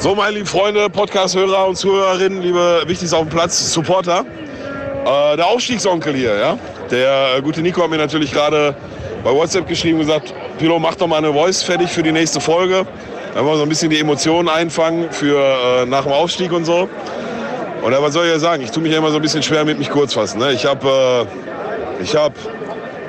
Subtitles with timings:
[0.00, 4.24] So, meine lieben Freunde, Podcast-Hörer und Zuhörerinnen, liebe Wichtiges auf dem Platz, Supporter.
[5.04, 6.58] Äh, der Aufstiegsonkel hier, ja.
[6.90, 8.74] Der äh, gute Nico hat mir natürlich gerade
[9.22, 12.40] bei WhatsApp geschrieben und gesagt, Pilo, mach doch mal eine Voice fertig für die nächste
[12.40, 12.86] Folge.
[13.34, 16.64] Dann wollen wir so ein bisschen die Emotionen einfangen für äh, nach dem Aufstieg und
[16.64, 16.88] so.
[17.82, 18.62] Und was soll ich ja sagen?
[18.62, 20.38] Ich tue mich ja immer so ein bisschen schwer mit mich kurz fassen.
[20.38, 20.54] Ne?
[20.54, 21.26] Ich habe
[22.00, 22.32] äh, ich hab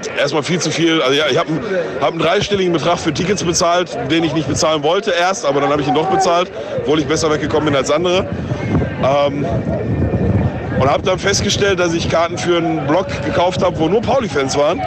[0.07, 1.01] erstmal viel zu viel.
[1.01, 1.61] Also ja, ich habe einen,
[1.99, 5.69] hab einen dreistelligen Betrag für Tickets bezahlt, den ich nicht bezahlen wollte erst, aber dann
[5.69, 8.27] habe ich ihn doch bezahlt, obwohl ich besser weggekommen bin als andere.
[9.03, 9.45] Ähm,
[10.79, 14.57] und habe dann festgestellt, dass ich Karten für einen Block gekauft habe, wo nur Pauli-Fans
[14.57, 14.81] waren.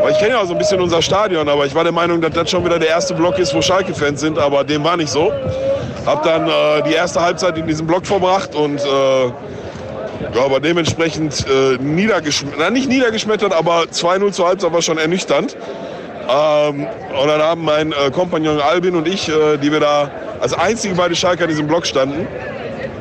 [0.00, 2.32] Aber ich kenne ja so ein bisschen unser Stadion, aber ich war der Meinung, dass
[2.32, 5.32] das schon wieder der erste Block ist, wo Schalke-Fans sind, aber dem war nicht so.
[6.06, 9.32] Hab dann äh, die erste Halbzeit in diesem Block verbracht und äh,
[10.34, 15.56] ja, aber dementsprechend äh, niedergeschmettert, na, nicht niedergeschmettert, aber 2-0 zur Halbzeit war schon ernüchternd.
[16.28, 16.86] Ähm,
[17.20, 20.10] und dann haben mein äh, Kompagnon Albin und ich, äh, die wir da
[20.40, 22.26] als einzige beide Schalker in diesem Block standen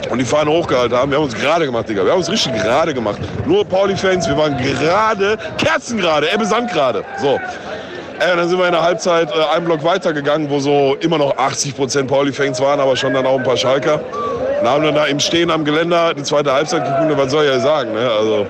[0.09, 2.05] und die Fahne hochgehalten haben, wir haben uns gerade gemacht, Digga.
[2.05, 3.19] Wir haben uns richtig gerade gemacht.
[3.45, 7.03] Nur Pauli-Fans, wir waren gerade, kerzengerade, Ebbe Sand gerade.
[7.21, 7.39] So.
[8.19, 11.35] Äh, dann sind wir in der Halbzeit äh, einen Block weitergegangen, wo so immer noch
[11.35, 14.02] 80% Pauli-Fans waren, aber schon dann auch ein paar Schalker.
[14.67, 17.51] Dann haben wir da im Stehen am Geländer die zweite Halbzeit geguckt, was soll ich
[17.51, 17.93] ja sagen.
[17.93, 18.11] Ne?
[18.11, 18.45] Also,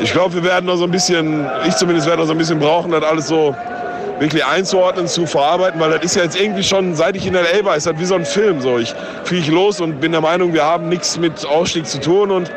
[0.00, 2.60] ich glaube, wir werden noch so ein bisschen, ich zumindest werde noch so ein bisschen
[2.60, 3.56] brauchen, das alles so
[4.20, 7.64] wirklich einzuordnen, zu verarbeiten, weil das ist ja jetzt irgendwie schon, seit ich in L.A.
[7.64, 8.60] war, ist das wie so ein Film.
[8.60, 8.78] So.
[8.78, 12.48] Ich fliege los und bin der Meinung, wir haben nichts mit Ausstieg zu tun und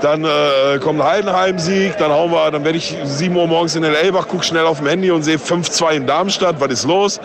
[0.00, 3.84] dann äh, kommt ein Heidenheim-Sieg, dann hauen wir, dann werde ich 7 Uhr morgens in
[3.84, 4.12] L.A.
[4.12, 7.20] wach, gucke schnell auf dem Handy und sehe 5-2 in Darmstadt, was ist los?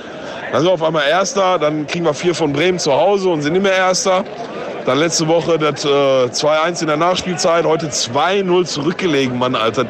[0.51, 3.41] Dann sind wir auf einmal Erster, dann kriegen wir 4 von Bremen zu Hause und
[3.41, 4.23] sind immer Erster.
[4.87, 9.85] Dann letzte Woche das äh, 2-1 in der Nachspielzeit, heute 2-0 zurückgelegen, Mann, Alter.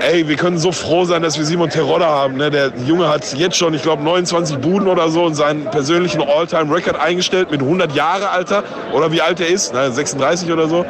[0.00, 2.36] Ey, wir können so froh sein, dass wir Simon Terodde haben.
[2.36, 2.50] Ne?
[2.50, 6.98] Der Junge hat jetzt schon, ich glaube, 29 Buden oder so und seinen persönlichen All-Time-Record
[6.98, 8.64] eingestellt mit 100 Jahre, Alter.
[8.92, 9.92] Oder wie alt er ist, ne?
[9.92, 10.84] 36 oder so.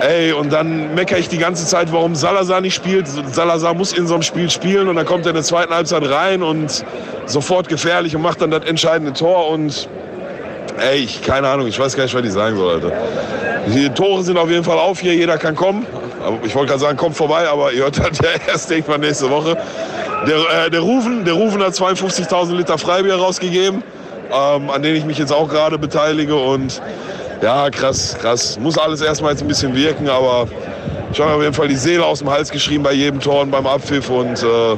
[0.00, 3.06] Ey, und dann meckere ich die ganze Zeit, warum Salazar nicht spielt.
[3.06, 6.08] Salazar muss in so einem Spiel spielen und dann kommt er in der zweiten Halbzeit
[6.08, 6.86] rein und
[7.26, 9.90] sofort gefährlich und macht dann das entscheidende Tor und
[10.78, 12.92] ey, ich, keine Ahnung, ich weiß gar nicht, was ich sagen soll, Alter.
[13.68, 15.86] Die Tore sind auf jeden Fall auf hier, jeder kann kommen.
[16.44, 19.56] Ich wollte gerade sagen, kommt vorbei, aber ihr hört das ja erst irgendwann nächste Woche.
[20.26, 23.82] Der, äh, der, Rufen, der Rufen hat 52.000 Liter Freibier rausgegeben,
[24.32, 26.80] ähm, an denen ich mich jetzt auch gerade beteilige und
[27.40, 28.58] ja, krass, krass.
[28.58, 30.48] Muss alles erstmal jetzt ein bisschen wirken, aber
[31.12, 33.50] ich habe auf jeden Fall die Seele aus dem Hals geschrieben bei jedem Tor und
[33.50, 34.76] beim Abpfiff und äh,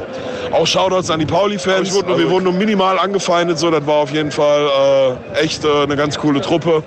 [0.52, 1.94] auch Shoutouts an die Pauli-Fans.
[1.94, 5.82] Wir, wir wurden nur minimal angefeindet, so das war auf jeden Fall äh, echt äh,
[5.82, 6.82] eine ganz coole Truppe.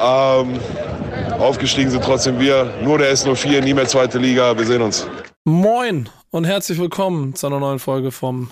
[0.00, 0.58] Ähm,
[1.38, 2.72] aufgestiegen sind trotzdem wir.
[2.82, 4.56] Nur der S04, nie mehr zweite Liga.
[4.56, 5.08] Wir sehen uns.
[5.44, 8.50] Moin und herzlich willkommen zu einer neuen Folge vom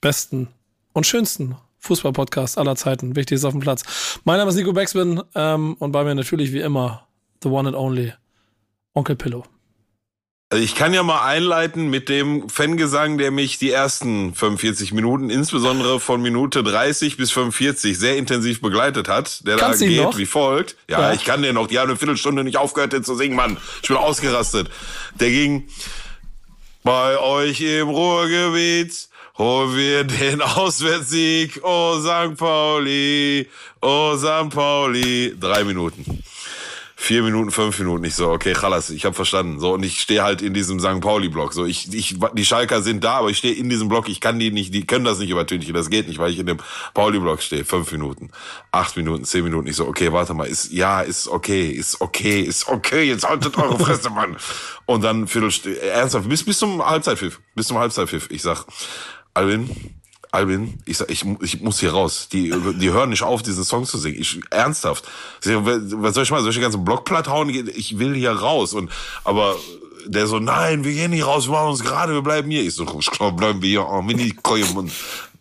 [0.00, 0.48] besten
[0.92, 3.16] und schönsten Fußball-Podcast aller Zeiten.
[3.16, 4.20] Wichtig ist auf dem Platz.
[4.24, 7.06] Mein Name ist Nico Backspin ähm, und bei mir natürlich wie immer
[7.42, 8.12] the one and only
[8.98, 9.44] Onkel Pillow.
[10.50, 15.28] Also ich kann ja mal einleiten mit dem Fangesang, der mich die ersten 45 Minuten,
[15.28, 19.46] insbesondere von Minute 30 bis 45, sehr intensiv begleitet hat.
[19.46, 20.16] Der Kannst da geht noch?
[20.16, 20.76] wie folgt.
[20.88, 21.12] Ja, Ja.
[21.12, 21.66] ich kann den noch.
[21.66, 23.58] Die haben eine Viertelstunde nicht aufgehört, den zu singen, Mann.
[23.82, 24.70] Ich bin ausgerastet.
[25.20, 25.68] Der ging
[26.82, 29.08] bei euch im Ruhrgebiet.
[29.36, 32.36] Holen wir den Auswärtssieg, oh St.
[32.36, 33.48] Pauli,
[33.82, 34.48] oh St.
[34.52, 35.36] Pauli.
[35.38, 36.24] Drei Minuten.
[37.00, 38.02] Vier Minuten, fünf Minuten.
[38.02, 39.60] Ich so, okay, Chalas, ich habe verstanden.
[39.60, 41.00] So und ich stehe halt in diesem St.
[41.00, 41.54] Pauli-Block.
[41.54, 44.08] So ich, ich, die Schalker sind da, aber ich stehe in diesem Block.
[44.08, 45.72] Ich kann die nicht, die können das nicht übertünchen.
[45.74, 46.58] Das geht nicht, weil ich in dem
[46.94, 47.64] Pauli-Block stehe.
[47.64, 48.30] Fünf Minuten,
[48.72, 49.68] acht Minuten, zehn Minuten.
[49.68, 53.04] Ich so, okay, warte mal, ist ja, ist okay, ist okay, ist okay.
[53.04, 54.36] Jetzt haltet eure Fresse, Mann.
[54.84, 58.26] Und dann Viertelstunde, ernsthaft, bis bis zum Halbzeitpfiff, bis zum Halbzeitpfiff.
[58.32, 58.64] Ich sag,
[59.34, 59.70] Alvin,
[60.30, 62.28] Albin, ich sag, ich, ich muss hier raus.
[62.30, 64.20] Die, die hören nicht auf, diesen Song zu singen.
[64.20, 65.04] Ich, ernsthaft.
[65.44, 66.42] Was soll ich machen?
[66.42, 67.48] Soll ich den ganzen Block platt hauen?
[67.48, 68.74] Ich will hier raus.
[68.74, 68.90] Und,
[69.24, 69.56] aber,
[70.06, 72.62] der so, nein, wir gehen nicht raus, wir machen uns gerade, wir bleiben hier.
[72.62, 74.34] Ich so, ich glaub, bleiben wir hier, oh, mini
[74.74, 74.92] Und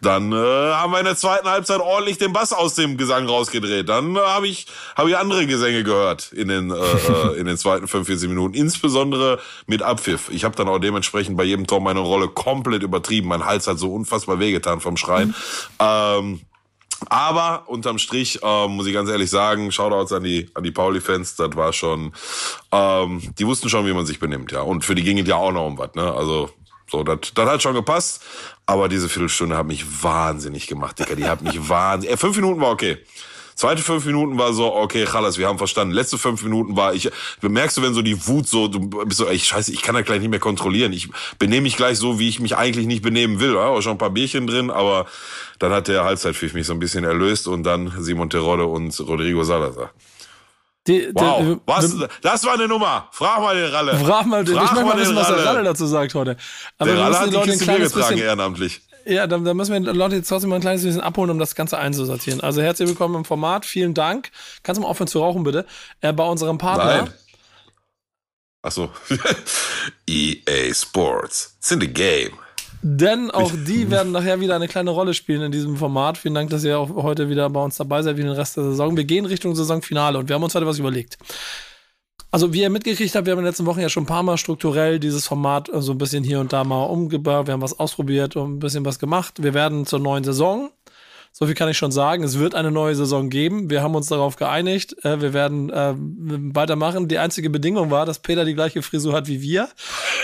[0.02, 3.90] dann äh, haben wir in der zweiten Halbzeit ordentlich den Bass aus dem Gesang rausgedreht.
[3.90, 7.58] Dann äh, habe ich, hab ich andere Gesänge gehört in den, äh, äh, in den
[7.58, 8.54] zweiten 45 Minuten.
[8.54, 10.30] Insbesondere mit Abpfiff.
[10.30, 13.28] Ich habe dann auch dementsprechend bei jedem Tor meine Rolle komplett übertrieben.
[13.28, 15.34] Mein Hals hat so unfassbar wehgetan vom Schreien.
[15.80, 16.42] Ähm,
[17.10, 21.36] Aber unterm Strich äh, muss ich ganz ehrlich sagen, Shoutouts an die an die Pauli-Fans,
[21.36, 22.12] das war schon,
[22.72, 24.62] ähm, die wussten schon, wie man sich benimmt, ja.
[24.62, 26.12] Und für die ging es ja auch noch um was, ne?
[26.12, 26.50] Also
[26.90, 28.24] so, das hat schon gepasst.
[28.66, 31.16] Aber diese Viertelstunde hat mich wahnsinnig gemacht, Dicker.
[31.16, 32.14] Die hat mich wahnsinnig.
[32.14, 32.98] Äh, fünf Minuten war okay.
[33.58, 35.92] Zweite fünf Minuten war so, okay, Chalas, wir haben verstanden.
[35.92, 37.10] Letzte fünf Minuten war, ich,
[37.42, 40.06] bemerkst du, wenn so die Wut so, du bist so, ey, scheiße, ich kann das
[40.06, 40.94] gleich nicht mehr kontrollieren.
[40.94, 43.56] Ich benehme mich gleich so, wie ich mich eigentlich nicht benehmen will.
[43.56, 45.08] Ja, schon ein paar Bierchen drin, aber
[45.58, 49.44] dann hat der Halbzeitpfiff mich so ein bisschen erlöst und dann Simon Terodde und Rodrigo
[49.44, 49.90] Salazar.
[50.88, 53.10] Die, Wow, die- was, die- das war eine Nummer.
[53.12, 53.98] Frag mal den Ralle.
[53.98, 55.64] Frag mal, ich Frag möchte mal den wissen, was der Ralle.
[55.64, 56.38] Dazu sagt heute.
[56.78, 58.82] Aber Der Ralle hat die Kiste Bier getragen, bisschen, ehrenamtlich.
[59.06, 61.40] ja, da, da müssen wir die Leute jetzt trotzdem mal ein kleines bisschen abholen, um
[61.40, 62.40] das Ganze einzusortieren.
[62.42, 64.32] Also herzlich willkommen im Format, vielen Dank.
[64.64, 65.66] Kannst du mal aufhören zu rauchen, bitte?
[66.02, 67.02] Äh, bei unserem Partner.
[67.04, 67.14] Nein.
[68.64, 68.90] Ach so.
[70.10, 71.56] EA Sports.
[71.60, 72.32] It's in the game.
[72.82, 76.18] Denn auch die werden nachher wieder eine kleine Rolle spielen in diesem Format.
[76.18, 78.64] Vielen Dank, dass ihr auch heute wieder bei uns dabei seid, wie den Rest der
[78.64, 78.96] Saison.
[78.96, 81.18] Wir gehen Richtung Saisonfinale und wir haben uns heute was überlegt.
[82.30, 84.24] Also, wie ihr mitgekriegt habt, wir haben in den letzten Wochen ja schon ein paar
[84.24, 87.48] Mal strukturell dieses Format so ein bisschen hier und da mal umgebaut.
[87.48, 89.42] Wir haben was ausprobiert und ein bisschen was gemacht.
[89.42, 90.70] Wir werden zur neuen Saison.
[91.40, 92.24] So viel kann ich schon sagen.
[92.24, 93.70] Es wird eine neue Saison geben.
[93.70, 94.96] Wir haben uns darauf geeinigt.
[95.06, 97.08] Äh, wir werden äh, weitermachen.
[97.08, 99.70] Die einzige Bedingung war, dass Peter die gleiche Frisur hat wie wir.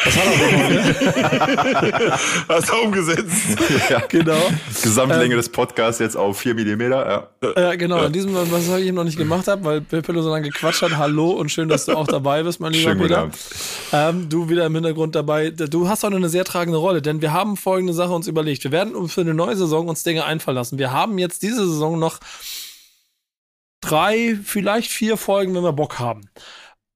[0.05, 2.11] Das hat er wohl.
[2.49, 3.59] Hast du umgesetzt?
[3.91, 4.01] ja.
[4.09, 4.41] genau.
[4.81, 7.27] Gesamtlänge des Podcasts jetzt auf 4 mm, ja.
[7.41, 10.49] Äh, genau, in diesem, was ich eben noch nicht gemacht habe, weil Pillow so lange
[10.49, 10.97] gequatscht hat.
[10.97, 13.29] Hallo und schön, dass du auch dabei bist, mein lieber Schönen Peter.
[13.91, 15.51] Ähm, du wieder im Hintergrund dabei.
[15.51, 18.63] Du hast heute eine sehr tragende Rolle, denn wir haben folgende Sache uns überlegt.
[18.63, 20.79] Wir werden uns für eine neue Saison uns Dinge einfallen lassen.
[20.79, 22.19] Wir haben jetzt diese Saison noch
[23.81, 26.29] drei, vielleicht vier Folgen, wenn wir Bock haben.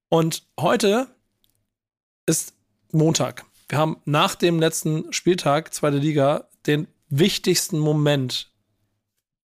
[0.09, 1.07] Und heute
[2.25, 2.53] ist
[2.91, 3.45] Montag.
[3.69, 8.51] Wir haben nach dem letzten Spieltag, zweite Liga, den wichtigsten Moment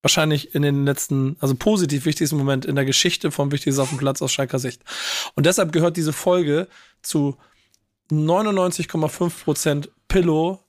[0.01, 3.97] wahrscheinlich in den letzten, also positiv wichtigsten Moment in der Geschichte vom Wichtigsten auf dem
[3.97, 4.81] Platz aus Schalker Sicht.
[5.35, 6.67] Und deshalb gehört diese Folge
[7.01, 7.37] zu
[8.11, 10.62] 99,5% Pillow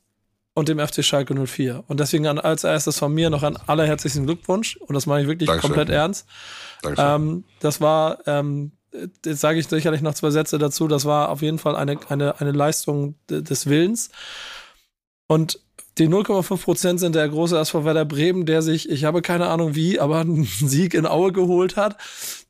[0.55, 1.85] und dem FC Schalke 04.
[1.89, 4.77] Und deswegen an, als erstes von mir noch einen allerherzlichen Glückwunsch.
[4.77, 5.71] Und das meine ich wirklich Dankeschön.
[5.75, 6.27] komplett ernst.
[6.97, 8.73] Ähm, das war, ähm,
[9.25, 12.41] jetzt sage ich sicherlich noch zwei Sätze dazu, das war auf jeden Fall eine, eine,
[12.41, 14.11] eine Leistung de- des Willens.
[15.27, 15.59] Und
[15.99, 19.75] die 0,5 Prozent sind der große SV Werder Bremen, der sich, ich habe keine Ahnung
[19.75, 21.97] wie, aber einen Sieg in Aue geholt hat,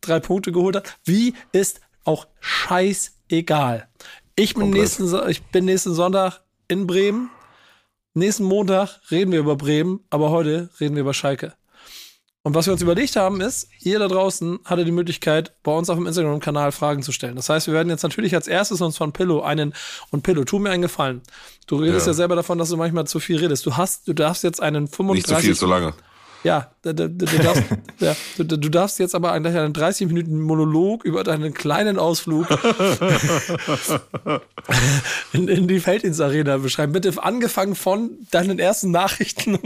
[0.01, 0.97] drei Punkte geholt hat.
[1.05, 3.89] Wie ist auch scheißegal.
[4.37, 4.83] Ich bin, Komplett.
[4.99, 7.31] nächsten, ich bin nächsten Sonntag in Bremen.
[8.17, 11.55] Nächsten Montag reden wir über Bremen, aber heute reden wir über Schalke.
[12.45, 15.91] Und was wir uns überlegt haben, ist, ihr da draußen hatte die Möglichkeit, bei uns
[15.91, 17.35] auf dem Instagram-Kanal Fragen zu stellen.
[17.35, 19.75] Das heißt, wir werden jetzt natürlich als erstes uns von Pillow einen,
[20.11, 21.23] und Pillow, tu mir einen Gefallen.
[21.67, 22.11] Du redest ja.
[22.11, 22.15] Ja.
[22.15, 23.67] selber davon, dass du manchmal zu viel redest.
[23.67, 25.15] Du hast, du darfst jetzt einen 35.
[25.15, 25.95] Nicht zu viel, zu lange.
[26.45, 27.63] Ja, du, du, darfst,
[28.01, 32.47] ja du, darfst jetzt aber eigentlich einen 30 Minuten Monolog über deinen kleinen Ausflug
[35.33, 36.93] in, in die Felddienstarena beschreiben.
[36.93, 39.59] Bitte angefangen von deinen ersten Nachrichten,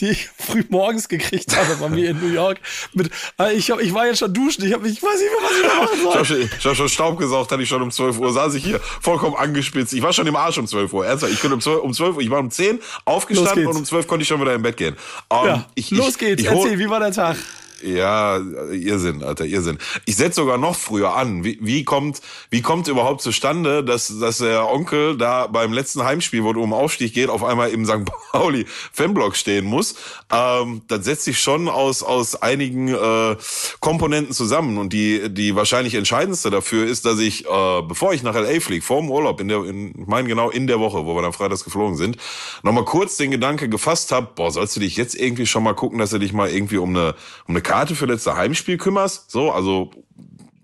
[0.00, 2.60] die ich früh morgens gekriegt habe bei mir in New York.
[2.94, 5.42] Mit, äh, ich, hab, ich war jetzt schon duschen, ich, hab, ich weiß nicht mehr,
[5.42, 6.14] was ich mehr machen Ich soll.
[6.14, 8.64] habe schon, ich hab schon Staub gesaugt, hatte ich schon um 12 Uhr, saß ich
[8.64, 9.92] hier vollkommen angespitzt.
[9.92, 11.04] Ich war schon im Arsch um 12 Uhr.
[11.06, 13.76] Ernsthaft, ich bin um 12, um 12 Uhr, ich war um 10 Los aufgestanden und
[13.76, 14.96] um 12 konnte ich schon wieder im Bett gehen.
[15.30, 17.36] Ähm, Ja, ich, los ich, geht's, ich erzähl, wie war der Tag?
[17.82, 18.38] Ja,
[18.70, 19.78] Irrsinn, Alter, Irrsinn.
[20.04, 21.44] Ich setze sogar noch früher an.
[21.44, 22.20] Wie, wie kommt,
[22.50, 26.72] wie kommt überhaupt zustande, dass, dass der Onkel da beim letzten Heimspiel, wo es um
[26.72, 28.04] Aufstieg geht, auf einmal im St.
[28.32, 29.96] Pauli Fanblock stehen muss?
[30.32, 33.36] Ähm, das setzt sich schon aus, aus einigen äh,
[33.80, 34.78] Komponenten zusammen.
[34.78, 38.60] Und die, die wahrscheinlich entscheidendste dafür ist, dass ich, äh, bevor ich nach L.A.
[38.60, 41.22] fliege, vor dem Urlaub, in der, in, ich meine genau in der Woche, wo wir
[41.22, 42.16] dann freitags geflogen sind,
[42.62, 45.98] nochmal kurz den Gedanke gefasst habe, boah, sollst du dich jetzt irgendwie schon mal gucken,
[45.98, 47.14] dass du dich mal irgendwie um eine,
[47.46, 49.30] um eine Karte für letzte Heimspiel kümmerst?
[49.30, 49.90] So, also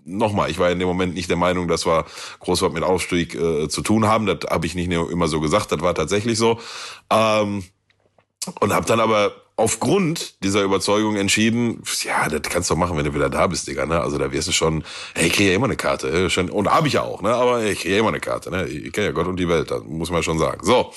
[0.05, 2.05] nochmal, ich war in dem Moment nicht der Meinung, dass wir
[2.39, 4.27] groß was mit Aufstieg äh, zu tun haben.
[4.27, 6.59] Das habe ich nicht immer so gesagt, das war tatsächlich so.
[7.09, 7.63] Ähm,
[8.59, 13.15] und habe dann aber aufgrund dieser Überzeugung entschieden, ja, das kannst du machen, wenn du
[13.15, 13.87] wieder da bist, Digga.
[13.87, 13.99] Ne?
[13.99, 14.83] Also da wirst du schon,
[15.15, 16.29] hey, ich kriege ja immer eine Karte.
[16.29, 17.33] Schon, und habe ich ja auch, ne?
[17.33, 18.51] aber ich kriege ja immer eine Karte.
[18.51, 18.67] Ne?
[18.67, 20.63] Ich kenne ja Gott und die Welt, das muss man schon sagen.
[20.63, 20.93] So,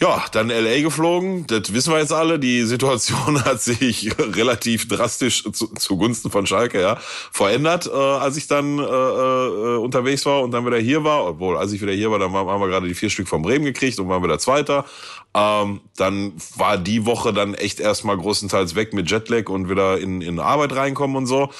[0.00, 1.46] ja, dann LA geflogen.
[1.46, 2.38] Das wissen wir jetzt alle.
[2.38, 6.96] Die Situation hat sich relativ drastisch zu, zugunsten von Schalke ja
[7.30, 11.26] verändert, äh, als ich dann äh, äh, unterwegs war und dann wieder hier war.
[11.26, 13.66] Obwohl, als ich wieder hier war, dann haben wir gerade die vier Stück von Bremen
[13.66, 14.86] gekriegt und waren wieder Zweiter.
[15.34, 20.22] Ähm, dann war die Woche dann echt erstmal größtenteils weg mit Jetlag und wieder in,
[20.22, 21.50] in Arbeit reinkommen und so.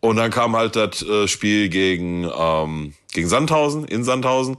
[0.00, 4.56] Und dann kam halt das äh, Spiel gegen, ähm, gegen Sandhausen, in Sandhausen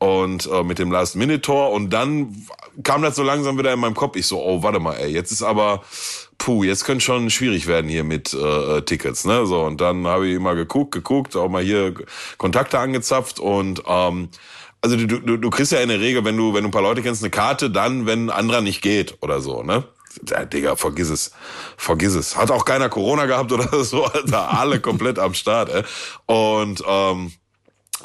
[0.00, 2.34] und äh, mit dem Last-Minute-Tor und dann
[2.82, 4.16] kam das so langsam wieder in meinem Kopf.
[4.16, 5.82] Ich so, oh, warte mal, ey, jetzt ist aber
[6.38, 9.44] puh, jetzt könnte schon schwierig werden hier mit äh, Tickets, ne?
[9.46, 11.94] So, und dann habe ich mal geguckt, geguckt, auch mal hier
[12.38, 14.30] Kontakte angezapft und ähm,
[14.80, 16.80] also du, du, du kriegst ja in der Regel, wenn du, wenn du ein paar
[16.80, 19.84] Leute kennst, eine Karte, dann, wenn ein anderer nicht geht oder so, ne?
[20.26, 21.32] Ja, Digga, vergiss es.
[21.76, 22.36] Vergiss es.
[22.36, 24.58] Hat auch keiner Corona gehabt oder so, Alter.
[24.58, 25.82] Alle komplett am Start, ey.
[26.26, 27.32] Und ähm,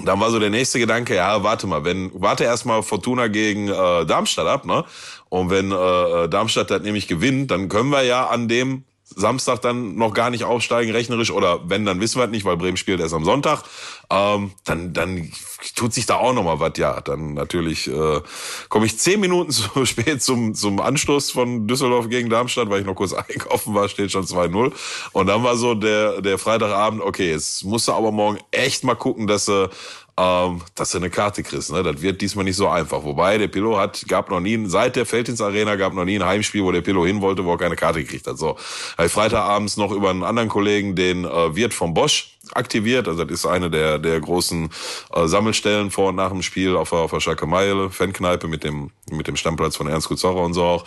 [0.03, 4.05] dann war so der nächste Gedanke, ja, warte mal, wenn, warte erstmal Fortuna gegen äh,
[4.05, 4.83] Darmstadt ab, ne?
[5.29, 9.95] Und wenn äh, Darmstadt das nämlich gewinnt, dann können wir ja an dem Samstag dann
[9.95, 12.99] noch gar nicht aufsteigen, rechnerisch, oder wenn, dann wissen wir es nicht, weil Bremen spielt
[12.99, 13.63] erst am Sonntag.
[14.09, 15.31] Ähm, dann, dann
[15.75, 16.73] tut sich da auch noch mal was.
[16.77, 18.21] Ja, dann natürlich äh,
[18.67, 22.85] komme ich zehn Minuten zu spät zum, zum Anstoß von Düsseldorf gegen Darmstadt, weil ich
[22.87, 24.73] noch kurz einkaufen war, steht schon 2-0.
[25.13, 28.95] Und dann war so der, der Freitagabend, okay, jetzt musst du aber morgen echt mal
[28.95, 29.69] gucken, dass du
[30.17, 31.71] ähm, dass du eine Karte kriegst.
[31.71, 31.83] Ne?
[31.83, 33.03] Das wird diesmal nicht so einfach.
[33.03, 36.25] Wobei der Pillow hat, gab noch nie, seit der Feldins Arena gab noch nie ein
[36.25, 38.37] Heimspiel, wo der Pillow hin wollte, wo er keine Karte gekriegt hat.
[38.37, 38.57] So,
[38.97, 43.07] habe ich Freitagabends noch über einen anderen Kollegen, den äh, Wirt vom Bosch, aktiviert.
[43.07, 44.69] Also das ist eine der, der großen
[45.13, 48.91] äh, Sammelstellen vor und nach dem Spiel auf auf der Schalke Meile, Fankneipe mit dem,
[49.11, 50.85] mit dem Stammplatz von Ernst Kuzorra und so auch.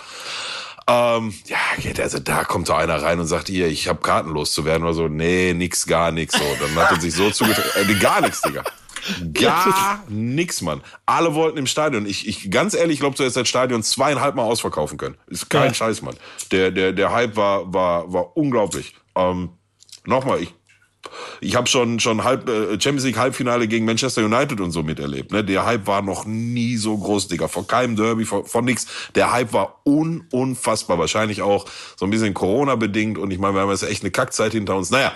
[0.88, 1.58] Ähm, ja,
[2.02, 5.06] also da kommt so einer rein und sagt, ihr, ich habe Karten loszuwerden oder so.
[5.06, 6.32] Nee, nix, gar nix.
[6.32, 7.68] So, dann hat er sich so zugetragen.
[7.90, 8.64] Äh, gar nix, Digga.
[9.32, 10.82] Gar nix, Mann.
[11.06, 12.06] Alle wollten im Stadion.
[12.06, 15.16] Ich, ich ganz ehrlich, ich glaube, du hättest das Stadion zweieinhalb Mal ausverkaufen können.
[15.26, 15.74] Ist kein ja.
[15.74, 16.16] Scheiß, Mann.
[16.52, 18.94] Der, der, der Hype war, war, war unglaublich.
[19.14, 19.50] Ähm,
[20.08, 20.54] Nochmal, ich
[21.40, 25.32] ich habe schon schon halb äh, Champions League Halbfinale gegen Manchester United und so miterlebt.
[25.32, 25.44] Ne?
[25.44, 27.48] Der Hype war noch nie so groß, Digga.
[27.48, 28.86] Vor keinem Derby, von, von nix.
[29.14, 30.98] Der Hype war un unfassbar.
[30.98, 33.18] Wahrscheinlich auch so ein bisschen Corona bedingt.
[33.18, 34.90] Und ich meine, wir haben jetzt echt eine Kackzeit hinter uns.
[34.90, 35.12] Naja,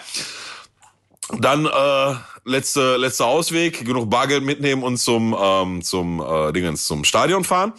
[1.38, 7.04] dann äh, letzte letzter Ausweg, genug Bargeld mitnehmen und zum ähm, zum äh, Dingens zum
[7.04, 7.72] Stadion fahren.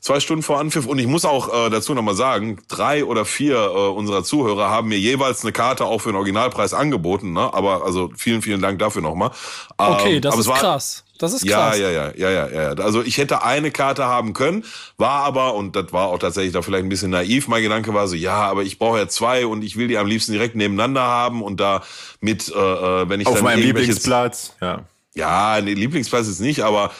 [0.00, 3.56] Zwei Stunden vor Anpfiff und ich muss auch äh, dazu nochmal sagen, drei oder vier
[3.56, 7.32] äh, unserer Zuhörer haben mir jeweils eine Karte auch für den Originalpreis angeboten.
[7.32, 7.52] Ne?
[7.54, 9.30] Aber also vielen vielen Dank dafür nochmal.
[9.76, 11.04] Okay, ähm, das ist war, krass.
[11.22, 11.78] Das ist krass.
[11.78, 12.68] Ja, ja, ja, ja, ja, ja.
[12.82, 14.64] Also ich hätte eine Karte haben können,
[14.96, 18.08] war aber, und das war auch tatsächlich da vielleicht ein bisschen naiv, mein Gedanke war
[18.08, 21.02] so, ja, aber ich brauche ja zwei und ich will die am liebsten direkt nebeneinander
[21.02, 21.82] haben und da
[22.20, 24.84] mit, äh, äh wenn ich Auf dann meinem Lieblingsplatz, ja.
[25.14, 26.90] Ja, nee, Lieblingsplatz ist nicht, aber äh,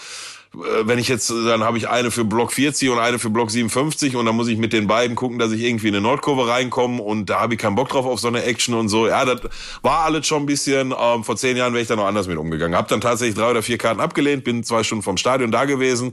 [0.54, 4.16] wenn ich jetzt, dann habe ich eine für Block 40 und eine für Block 57
[4.16, 7.02] und dann muss ich mit den beiden gucken, dass ich irgendwie in eine Nordkurve reinkomme
[7.02, 9.08] und da habe ich keinen Bock drauf auf so eine Action und so.
[9.08, 9.40] Ja, das
[9.80, 12.36] war alles schon ein bisschen, ähm, vor zehn Jahren wäre ich da noch anders mit
[12.36, 12.76] umgegangen.
[12.76, 16.12] Hab dann tatsächlich drei oder vier Karten abgelehnt, bin zwei Stunden vom Stadion da gewesen,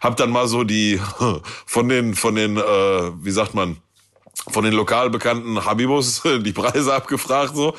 [0.00, 1.00] hab dann mal so die
[1.66, 3.76] von den, von den, äh, wie sagt man,
[4.48, 7.74] von den lokal bekannten Habibos die Preise abgefragt so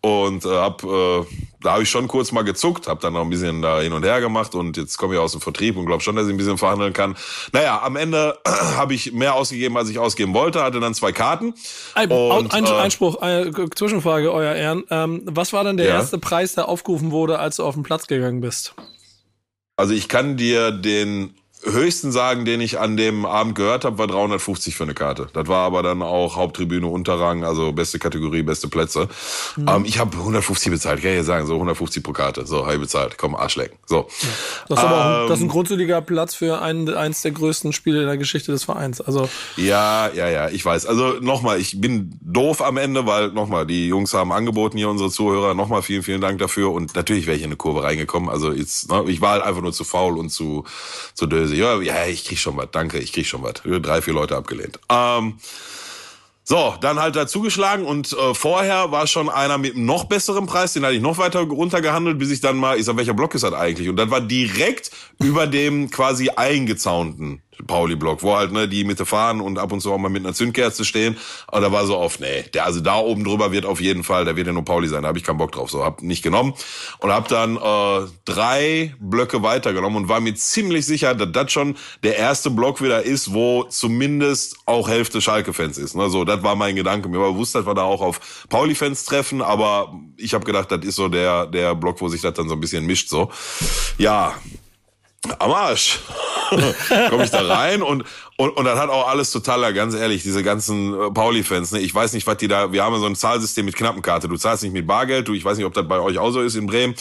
[0.00, 1.24] und äh, hab äh,
[1.60, 4.04] da habe ich schon kurz mal gezuckt, habe dann noch ein bisschen da hin und
[4.04, 6.36] her gemacht und jetzt komme ich aus dem Vertrieb und glaube schon, dass ich ein
[6.36, 7.16] bisschen verhandeln kann.
[7.52, 11.54] Naja, am Ende habe ich mehr ausgegeben, als ich ausgeben wollte, hatte dann zwei Karten.
[11.94, 14.84] Ein, und, ein, äh, Einspruch, eine Zwischenfrage, euer Ehren.
[14.90, 15.94] Ähm, was war denn der ja?
[15.94, 18.74] erste Preis, der aufgerufen wurde, als du auf den Platz gegangen bist?
[19.76, 21.34] Also ich kann dir den
[21.66, 25.28] höchsten Sagen, den ich an dem Abend gehört habe, war 350 für eine Karte.
[25.32, 29.08] Das war aber dann auch Haupttribüne, Unterrang, also beste Kategorie, beste Plätze.
[29.56, 29.68] Mhm.
[29.68, 32.46] Ähm, ich habe 150 bezahlt, kann ich ja sagen, so 150 pro Karte.
[32.46, 33.18] So, habe ich bezahlt.
[33.18, 33.78] Komm, Arschlecken.
[33.86, 33.96] So.
[33.96, 34.28] Ja.
[34.68, 37.32] Das ist aber auch ein, das ist ein ähm, grundsoliger Platz für ein, eins der
[37.32, 39.00] größten Spiele in der Geschichte des Vereins.
[39.00, 40.86] Also ja, ja, ja, ich weiß.
[40.86, 45.10] Also nochmal, ich bin doof am Ende, weil nochmal, die Jungs haben angeboten hier, unsere
[45.10, 45.54] Zuhörer.
[45.54, 46.70] Nochmal vielen, vielen Dank dafür.
[46.72, 48.28] Und natürlich wäre ich in eine Kurve reingekommen.
[48.28, 50.64] Also jetzt, ne, ich war halt einfach nur zu faul und zu,
[51.14, 53.54] zu döse ja, ja, ich krieg schon was, danke, ich krieg schon was.
[53.64, 54.78] Drei, vier Leute abgelehnt.
[54.88, 55.38] Ähm,
[56.48, 60.46] so, dann halt da zugeschlagen und äh, vorher war schon einer mit einem noch besseren
[60.46, 63.34] Preis, den hatte ich noch weiter runtergehandelt, bis ich dann mal, ich sag, welcher Block
[63.34, 63.88] ist das eigentlich?
[63.88, 69.40] Und dann war direkt über dem quasi eingezaunten Pauli-Block, wo halt ne, die Mitte fahren
[69.40, 71.16] und ab und zu auch mal mit einer Zündkerze stehen.
[71.50, 74.24] Und da war so auf, nee, der, also da oben drüber wird auf jeden Fall,
[74.24, 75.70] da wird ja nur Pauli sein, da habe ich keinen Bock drauf.
[75.70, 76.54] So, hab nicht genommen
[76.98, 81.76] und hab dann äh, drei Blöcke weitergenommen und war mir ziemlich sicher, dass das schon
[82.02, 85.94] der erste Block wieder ist, wo zumindest auch Hälfte Schalke-Fans ist.
[85.94, 86.10] Ne?
[86.10, 87.08] So, das war mein Gedanke.
[87.08, 90.84] Mir war bewusst, dass wir da auch auf Pauli-Fans treffen, aber ich habe gedacht, das
[90.84, 93.08] ist so der, der Block, wo sich das dann so ein bisschen mischt.
[93.08, 93.30] So,
[93.98, 94.34] ja,
[95.38, 96.00] am Arsch.
[97.10, 98.04] Komme ich da rein und,
[98.36, 101.80] und, und dann hat auch alles totaler, ganz ehrlich, diese ganzen äh, Pauli-Fans, ne?
[101.80, 104.28] ich weiß nicht, was die da, wir haben ja so ein Zahlsystem mit Knappenkarte.
[104.28, 106.40] Du zahlst nicht mit Bargeld, du, ich weiß nicht, ob das bei euch auch so
[106.40, 106.94] ist in Bremen.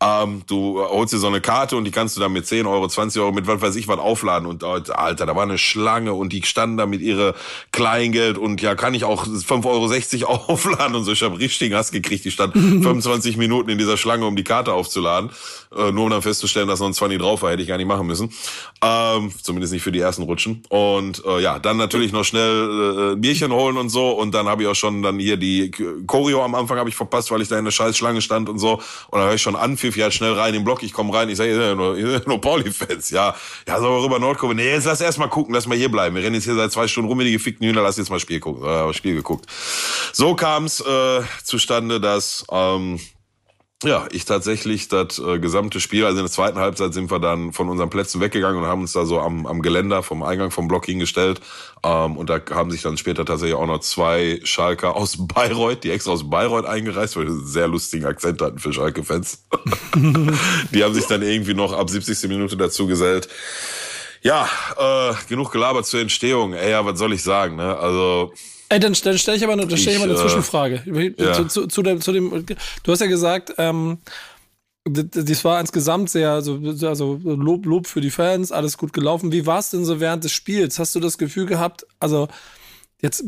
[0.00, 2.86] Ähm, du holst dir so eine Karte und die kannst du dann mit 10 Euro,
[2.86, 4.46] 20 Euro, mit was weiß ich was aufladen.
[4.46, 7.34] Und Alter, da war eine Schlange und die standen da mit ihre
[7.72, 11.12] Kleingeld und ja, kann ich auch 5,60 Euro aufladen und so.
[11.12, 12.24] Ich habe richtigen Hass gekriegt.
[12.24, 15.30] Die stand 25 Minuten in dieser Schlange, um die Karte aufzuladen.
[15.74, 17.86] Äh, nur um dann festzustellen, dass noch ein 20 drauf war, hätte ich gar nicht
[17.86, 18.32] machen müssen.
[18.82, 20.62] Ähm, zumindest nicht für die ersten Rutschen.
[20.68, 24.10] Und äh, ja, dann natürlich noch schnell äh, Bierchen holen und so.
[24.10, 25.70] Und dann habe ich auch schon dann hier die
[26.06, 28.74] Choreo am Anfang habe ich verpasst, weil ich da in der Scheißschlange stand und so.
[28.74, 30.82] Und dann höre ich schon an, pfiff ja schnell rein in den Block.
[30.82, 33.10] Ich komme rein, ich sage, ihr seid ja nur, ihr seid nur Pauli-Fans.
[33.10, 33.34] Ja,
[33.66, 34.54] ja, so rüber Nordkurve.
[34.54, 36.16] Nee, jetzt lass erst mal gucken, lass mal hier bleiben.
[36.16, 38.20] Wir rennen jetzt hier seit zwei Stunden rum wie die gefickten Hühner, lass jetzt mal
[38.20, 38.64] Spiel gucken.
[38.64, 39.46] Äh, Spiel geguckt.
[40.12, 42.98] So kam es äh, zustande, dass ähm,
[43.82, 47.52] ja, ich tatsächlich das äh, gesamte Spiel, also in der zweiten Halbzeit sind wir dann
[47.52, 50.68] von unseren Plätzen weggegangen und haben uns da so am, am Geländer vom Eingang vom
[50.68, 51.40] Block hingestellt.
[51.84, 55.90] Ähm, und da haben sich dann später tatsächlich auch noch zwei Schalker aus Bayreuth, die
[55.90, 59.44] extra aus Bayreuth eingereist, weil die einen sehr lustigen Akzent hatten für Schalke-Fans.
[60.72, 62.28] die haben sich dann irgendwie noch ab 70.
[62.28, 63.28] Minute dazu gesellt.
[64.22, 64.48] Ja,
[64.78, 66.52] äh, genug gelabert zur Entstehung.
[66.52, 67.76] Ey, ja, was soll ich sagen, ne?
[67.76, 68.32] Also
[68.72, 70.82] Ey, dann, dann stelle ich aber eine, stell ich mal eine äh, Zwischenfrage.
[71.18, 71.34] Ja.
[71.34, 72.46] Zu, zu, zu, dem, zu dem,
[72.82, 73.98] du hast ja gesagt, ähm,
[74.84, 79.30] das war insgesamt sehr, also, also Lob, Lob für die Fans, alles gut gelaufen.
[79.30, 80.78] Wie war es denn so während des Spiels?
[80.78, 82.28] Hast du das Gefühl gehabt, also
[83.02, 83.22] jetzt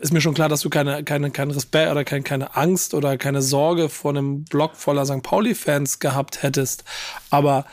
[0.00, 3.16] ist mir schon klar, dass du keine, keine, keinen Respekt oder keine, keine Angst oder
[3.16, 5.22] keine Sorge vor einem Block voller St.
[5.22, 6.82] Pauli-Fans gehabt hättest.
[7.30, 7.64] Aber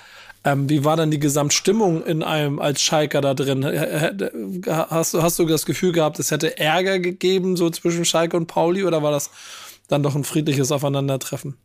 [0.43, 3.63] ähm, wie war denn die Gesamtstimmung in einem als Schalker da drin?
[4.65, 8.47] Hast du, hast du das Gefühl gehabt, es hätte Ärger gegeben, so zwischen Schalke und
[8.47, 9.29] Pauli, oder war das
[9.87, 11.57] dann doch ein friedliches Aufeinandertreffen?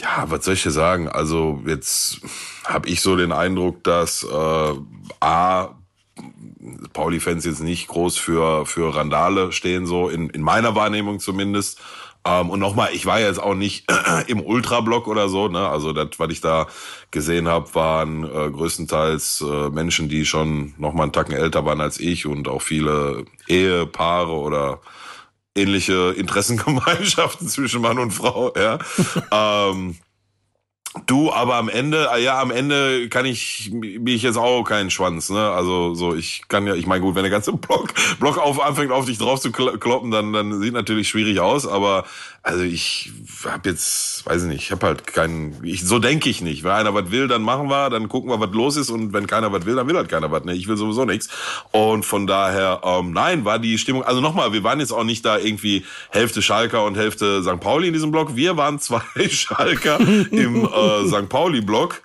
[0.00, 1.08] Ja, was soll ich dir sagen?
[1.08, 2.20] Also jetzt
[2.64, 4.74] habe ich so den Eindruck, dass äh,
[5.20, 5.74] A,
[6.92, 11.80] Pauli-Fans jetzt nicht groß für, für Randale stehen, so in, in meiner Wahrnehmung zumindest.
[12.28, 13.90] Ähm, und nochmal, ich war jetzt auch nicht
[14.26, 15.48] im Ultrablock oder so.
[15.48, 15.66] Ne?
[15.66, 16.66] Also das, was ich da
[17.10, 21.98] gesehen habe, waren äh, größtenteils äh, Menschen, die schon nochmal einen Tacken älter waren als
[21.98, 24.80] ich und auch viele Ehepaare oder
[25.54, 28.52] ähnliche Interessengemeinschaften zwischen Mann und Frau.
[28.56, 28.78] Ja.
[29.70, 29.96] ähm,
[31.06, 34.90] Du, aber am Ende, ah ja, am Ende kann ich, bin ich jetzt auch keinen
[34.90, 35.50] Schwanz, ne?
[35.50, 38.90] Also, so, ich kann ja, ich meine, gut, wenn der ganze Block, Block auf, anfängt,
[38.90, 42.04] auf dich drauf zu kloppen, dann, dann sieht natürlich schwierig aus, aber,
[42.48, 43.12] also ich
[43.44, 46.64] habe jetzt, weiß ich nicht, ich habe halt keinen, ich, so denke ich nicht.
[46.64, 49.26] Wenn einer was will, dann machen wir, dann gucken wir, was los ist und wenn
[49.26, 50.54] keiner was will, dann will halt keiner was, ne?
[50.54, 51.28] Ich will sowieso nichts.
[51.72, 55.26] Und von daher, ähm, nein, war die Stimmung, also nochmal, wir waren jetzt auch nicht
[55.26, 57.60] da irgendwie Hälfte Schalker und Hälfte St.
[57.60, 58.34] Pauli in diesem Block.
[58.34, 61.28] Wir waren zwei Schalker im, äh, St.
[61.28, 62.00] Pauli-Block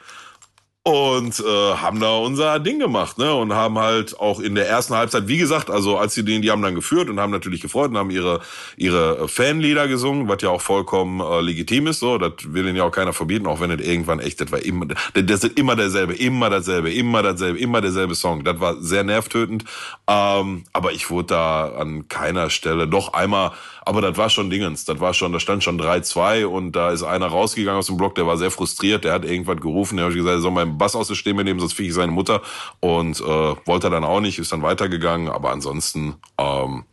[0.86, 3.34] und äh, haben da unser Ding gemacht, ne?
[3.34, 6.52] Und haben halt auch in der ersten Halbzeit, wie gesagt, also als sie den, die
[6.52, 8.42] haben dann geführt und haben natürlich gefreut und haben ihre
[8.76, 12.84] ihre Fanlieder gesungen, was ja auch vollkommen äh, legitim ist, so, das will ihnen ja
[12.84, 16.16] auch keiner verbieten, auch wenn es irgendwann echt, das war immer, das ist immer derselbe,
[16.16, 18.44] immer dasselbe, immer dasselbe, immer derselbe Song.
[18.44, 19.64] Das war sehr nervtötend,
[20.10, 23.54] ähm, aber ich wurde da an keiner Stelle, doch einmal
[23.86, 24.86] aber das war schon Dingens.
[24.86, 28.16] Das war schon, da stand schon 3-2 und da ist einer rausgegangen aus dem Block,
[28.16, 30.96] der war sehr frustriert, der hat irgendwas gerufen, der hat gesagt, er soll meinen Bass
[30.96, 32.42] aus der Stimme nehmen, sonst fick ich seine Mutter.
[32.80, 35.30] Und äh, wollte er dann auch nicht, ist dann weitergegangen.
[35.30, 36.86] Aber ansonsten, ähm,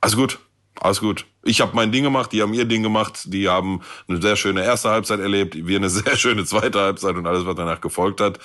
[0.00, 0.38] alles gut.
[0.78, 1.24] Alles gut.
[1.42, 4.62] Ich habe mein Ding gemacht, die haben ihr Ding gemacht, die haben eine sehr schöne
[4.62, 8.38] erste Halbzeit erlebt, wir eine sehr schöne zweite Halbzeit und alles, was danach gefolgt hat.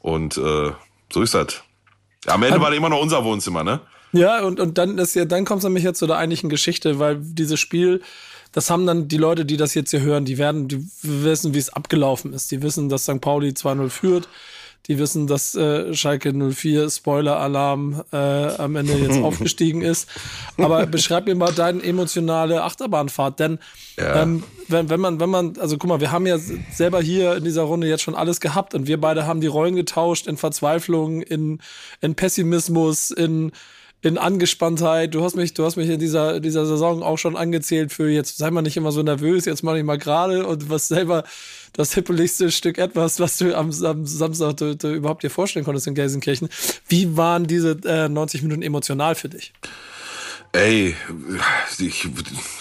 [0.00, 0.72] Und äh,
[1.12, 1.62] so ist das.
[2.26, 3.80] Am Ende war das immer noch unser Wohnzimmer, ne?
[4.12, 6.98] Ja, und, und dann ist ja, dann kommt es nämlich jetzt zu der eigentlichen Geschichte,
[6.98, 8.02] weil dieses Spiel,
[8.52, 11.58] das haben dann die Leute, die das jetzt hier hören, die werden, die wissen, wie
[11.58, 12.50] es abgelaufen ist.
[12.50, 13.20] Die wissen, dass St.
[13.20, 14.28] Pauli 2-0 führt.
[14.88, 20.08] Die wissen, dass äh, Schalke 04, Spoiler-Alarm, äh, am Ende jetzt aufgestiegen ist.
[20.58, 23.58] Aber beschreib mir mal deine emotionale Achterbahnfahrt, denn
[23.96, 24.22] ja.
[24.22, 26.38] ähm, wenn, wenn man, wenn man, also guck mal, wir haben ja
[26.72, 29.74] selber hier in dieser Runde jetzt schon alles gehabt und wir beide haben die Rollen
[29.74, 31.58] getauscht in Verzweiflung, in,
[32.00, 33.50] in Pessimismus, in
[34.06, 35.14] in Angespanntheit.
[35.14, 38.38] Du hast mich, du hast mich in dieser, dieser Saison auch schon angezählt für jetzt
[38.38, 41.24] sei mal nicht immer so nervös, jetzt mache ich mal gerade und was selber
[41.72, 45.86] das hippeligste Stück etwas, was du am, am Samstag du, du überhaupt dir vorstellen konntest
[45.86, 46.48] in Gelsenkirchen.
[46.88, 49.52] Wie waren diese äh, 90 Minuten emotional für dich?
[50.52, 50.94] Ey,
[51.78, 52.08] ich,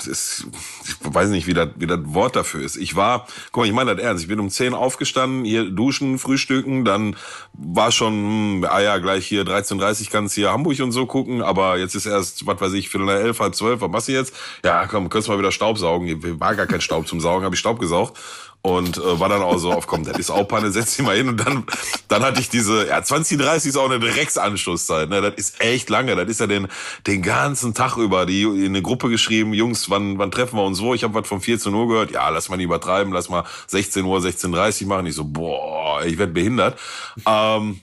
[0.06, 0.46] das,
[0.84, 2.76] ich weiß nicht, wie das, wie das Wort dafür ist.
[2.76, 6.20] Ich war, guck mal, ich meine das ernst, ich bin um 10 aufgestanden, hier duschen,
[6.20, 7.16] frühstücken, dann
[7.54, 11.78] war schon, hm, ah ja, gleich hier 13.30 kannst hier Hamburg und so gucken, aber
[11.78, 14.36] jetzt ist erst, was weiß ich, Viertel nach elf, halb zwölf, was machst du jetzt?
[14.64, 16.40] Ja, komm, könntest mal wieder Staub saugen.
[16.40, 18.18] War gar kein Staub zum Saugen, habe ich Staub gesaugt
[18.66, 21.16] und äh, war dann auch so auf, komm, das ist auch Panne, setz dich mal
[21.16, 21.30] hin.
[21.30, 21.66] Und dann,
[22.08, 25.92] dann hatte ich diese, ja, 20, 30 ist auch eine Drecksanschlusszeit, ne, das ist echt
[25.92, 26.68] lange, das ist ja den,
[27.06, 30.82] den ganzen Tag über, die in eine Gruppe geschrieben, Jungs, wann, wann treffen wir uns
[30.82, 30.96] wo?
[30.96, 34.04] Ich habe was von 14 Uhr gehört, ja, lass mal nicht übertreiben, lass mal 16
[34.04, 36.80] Uhr, 16.30 machen, ich so, boah, ich werd behindert.
[37.28, 37.82] Ähm,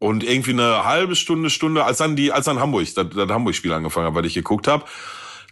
[0.00, 3.72] und irgendwie eine halbe Stunde, Stunde, als dann die, als dann Hamburg, das, das Hamburg-Spiel
[3.72, 4.84] angefangen hat, weil ich geguckt habe,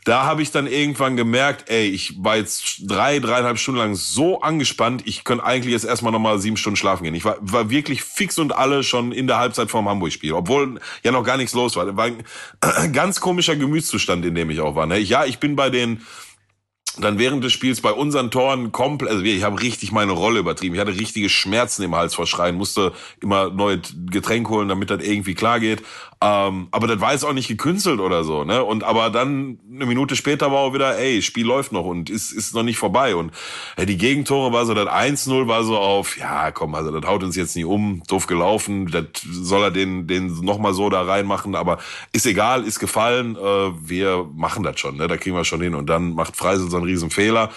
[0.07, 4.41] da habe ich dann irgendwann gemerkt, ey, ich war jetzt drei, dreieinhalb Stunden lang so
[4.41, 7.15] angespannt, ich könnte eigentlich jetzt erstmal nochmal sieben Stunden schlafen gehen.
[7.17, 11.11] Ich war, war wirklich fix und alle schon in der Halbzeit vorm Hamburg-Spiel, obwohl ja
[11.11, 11.97] noch gar nichts los war.
[11.97, 12.23] War ein
[12.93, 14.87] ganz komischer Gemütszustand, in dem ich auch war.
[14.87, 15.01] Ne?
[15.01, 16.03] Ja, ich bin bei den
[16.99, 20.75] dann während des Spiels bei unseren Toren komplett, also ich habe richtig meine Rolle übertrieben.
[20.75, 23.79] Ich hatte richtige Schmerzen im Hals vor Schreien, musste immer neu
[24.11, 25.83] Getränk holen, damit das irgendwie klar geht.
[26.23, 28.65] Ähm, aber das war jetzt auch nicht gekünstelt oder so, ne?
[28.65, 32.33] Und aber dann eine Minute später war auch wieder, ey, Spiel läuft noch und ist,
[32.33, 33.15] ist noch nicht vorbei.
[33.15, 33.33] Und
[33.77, 37.23] äh, die Gegentore war so, das 1-0 war so auf, ja, komm, also das haut
[37.23, 41.55] uns jetzt nicht um, doof gelaufen, das soll er den, den nochmal so da reinmachen,
[41.55, 41.79] aber
[42.13, 43.41] ist egal, ist gefallen, äh,
[43.87, 45.09] wir machen das schon, ne?
[45.09, 45.75] Da kriegen wir schon hin.
[45.75, 47.51] Und dann macht Freisel so einen riesen Fehler.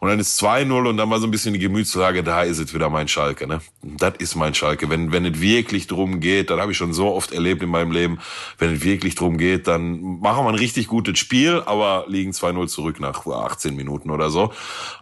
[0.00, 2.72] Und dann ist 2-0 und dann war so ein bisschen die Gemütslage, da ist es
[2.72, 3.60] wieder mein Schalke, ne?
[3.82, 4.88] Das ist mein Schalke.
[4.88, 7.92] Wenn, wenn es wirklich drum geht, das habe ich schon so oft erlebt in meinem
[7.92, 8.18] Leben, Problem.
[8.58, 12.68] Wenn es wirklich drum geht, dann machen wir ein richtig gutes Spiel, aber liegen 2-0
[12.68, 14.52] zurück nach 18 Minuten oder so.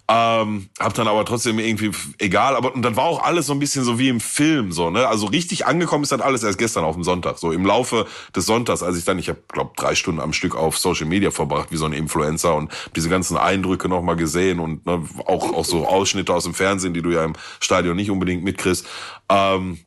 [0.09, 3.59] Ähm, hab dann aber trotzdem irgendwie, egal, aber und dann war auch alles so ein
[3.59, 5.09] bisschen so wie im Film, so, ne?
[5.09, 7.39] Also richtig angekommen ist dann alles erst gestern auf dem Sonntag.
[7.39, 10.57] So im Laufe des Sonntags, als ich dann, ich habe, glaube drei Stunden am Stück
[10.57, 14.85] auf Social Media verbracht, wie so ein Influencer und diese ganzen Eindrücke nochmal gesehen und
[14.85, 18.45] ne, auch, auch so Ausschnitte aus dem Fernsehen, die du ja im Stadion nicht unbedingt
[18.45, 18.87] mitkriegst.
[19.31, 19.79] Ähm,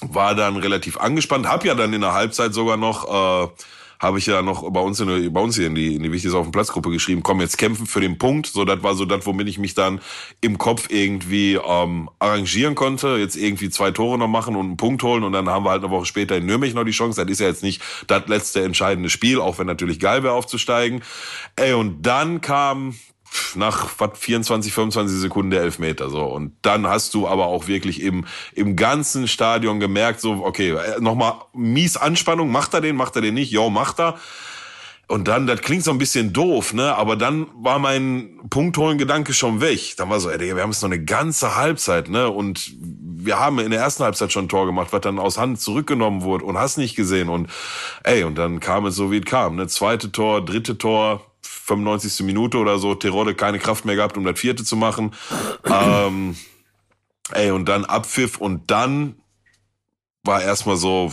[0.00, 3.48] war dann relativ angespannt, hab ja dann in der Halbzeit sogar noch äh,
[4.04, 6.38] habe ich ja noch bei uns in, bei uns hier in die in die wichtigste
[6.38, 9.24] auf dem Platzgruppe geschrieben, komm jetzt kämpfen für den Punkt, so das war so das,
[9.26, 10.00] womit ich mich dann
[10.40, 15.02] im Kopf irgendwie ähm, arrangieren konnte, jetzt irgendwie zwei Tore noch machen und einen Punkt
[15.02, 17.30] holen und dann haben wir halt eine Woche später in Nürnberg noch die Chance, das
[17.30, 21.02] ist ja jetzt nicht das letzte entscheidende Spiel, auch wenn natürlich geil wäre aufzusteigen.
[21.56, 22.94] Ey und dann kam
[23.54, 26.24] nach was 24, 25 Sekunden der Elfmeter so.
[26.24, 31.00] Und dann hast du aber auch wirklich im im ganzen Stadion gemerkt so okay äh,
[31.00, 33.50] nochmal mies Anspannung macht er den macht er den nicht?
[33.50, 34.18] Jo macht er.
[35.06, 36.94] Und dann das klingt so ein bisschen doof ne?
[36.96, 39.94] Aber dann war mein Punktholen Gedanke schon weg.
[39.96, 42.30] Dann war so ey wir haben jetzt noch eine ganze Halbzeit ne?
[42.30, 45.60] Und wir haben in der ersten Halbzeit schon ein Tor gemacht was dann aus Hand
[45.60, 47.28] zurückgenommen wurde und hast nicht gesehen.
[47.28, 47.50] Und
[48.02, 49.66] ey und dann kam es so wie es kam ne?
[49.66, 51.22] Zweite Tor dritte Tor
[51.64, 52.24] 95.
[52.24, 55.14] Minute oder so, Terodde keine Kraft mehr gehabt, um das vierte zu machen.
[55.64, 56.36] ähm,
[57.32, 59.16] ey, und dann Abpfiff und dann
[60.24, 61.12] war erstmal so,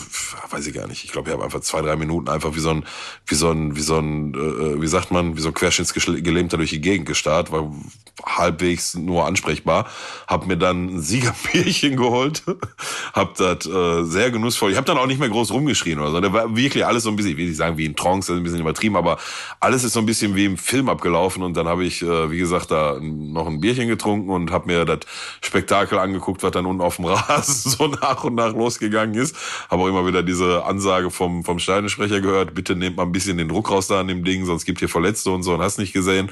[0.49, 1.03] weiß ich gar nicht.
[1.03, 2.85] Ich glaube, ich habe einfach zwei, drei Minuten einfach wie so ein,
[3.25, 6.69] wie so ein, wie so ein, äh, wie sagt man, wie so ein Querschnittsgelähmter durch
[6.69, 7.69] die Gegend gestarrt, war
[8.25, 9.89] halbwegs nur ansprechbar.
[10.27, 12.43] Hab mir dann ein Siegerbierchen geholt,
[13.11, 14.71] hab das äh, sehr genussvoll.
[14.71, 16.21] Ich habe dann auch nicht mehr groß rumgeschrien oder so.
[16.21, 18.43] Da war wirklich alles so ein bisschen, ich will nicht sagen wie in Trance, ein
[18.43, 19.17] bisschen übertrieben, aber
[19.59, 21.43] alles ist so ein bisschen wie im Film abgelaufen.
[21.43, 24.85] Und dann habe ich, äh, wie gesagt, da noch ein Bierchen getrunken und habe mir
[24.85, 24.99] das
[25.41, 29.35] Spektakel angeguckt, was dann unten auf dem Rasen so nach und nach losgegangen gegangen ist.
[29.69, 33.37] Habe auch immer wieder diese Ansage vom, vom Steinesprecher gehört, bitte nehmt mal ein bisschen
[33.37, 35.77] den Druck raus da an dem Ding, sonst gibt hier Verletzte und so und hast
[35.77, 36.31] nicht gesehen.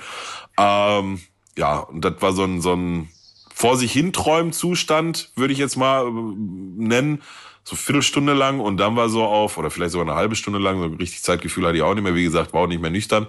[0.58, 1.20] Ähm,
[1.58, 3.10] ja, und das war so ein, so ein
[3.54, 7.22] vor sich hinträumen Zustand, würde ich jetzt mal äh, nennen
[7.64, 10.80] so Viertelstunde lang und dann war so auf, oder vielleicht sogar eine halbe Stunde lang,
[10.80, 13.28] so richtig Zeitgefühl hatte ich auch nicht mehr, wie gesagt, war auch nicht mehr nüchtern.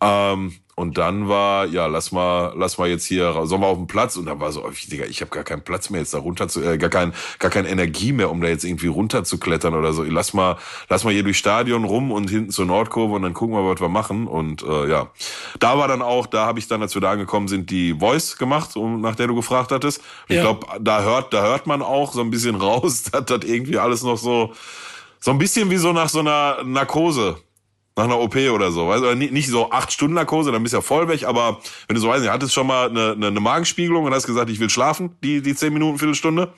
[0.00, 3.88] Ähm, und dann war, ja, lass mal, lass mal jetzt hier, sollen wir auf den
[3.88, 4.16] Platz?
[4.16, 6.46] Und dann war so, oh, Digga, ich habe gar keinen Platz mehr jetzt da runter
[6.46, 9.74] zu, äh, gar kein, gar keine Energie mehr, um da jetzt irgendwie runter zu klettern
[9.74, 10.04] oder so.
[10.04, 10.56] Lass mal,
[10.88, 13.80] lass mal hier durchs Stadion rum und hinten zur Nordkurve und dann gucken wir, was
[13.80, 14.28] wir machen.
[14.28, 15.10] Und äh, ja,
[15.58, 18.38] da war dann auch, da habe ich dann, als wir da angekommen sind, die Voice
[18.38, 20.00] gemacht, um, nach der du gefragt hattest.
[20.28, 20.36] Ja.
[20.36, 23.78] Ich glaube, da hört, da hört man auch so ein bisschen raus, dass das irgendwie
[23.78, 24.52] alles noch so,
[25.18, 27.38] so ein bisschen wie so nach so einer Narkose
[27.98, 28.90] nach einer OP oder so.
[28.92, 29.14] Du?
[29.14, 31.58] Nicht so acht Stunden Narkose, dann bist du ja voll weg, aber
[31.88, 34.48] wenn du so weißt, du hattest schon mal eine, eine, eine Magenspiegelung und hast gesagt,
[34.50, 36.52] ich will schlafen, die, die zehn Minuten, Viertelstunde.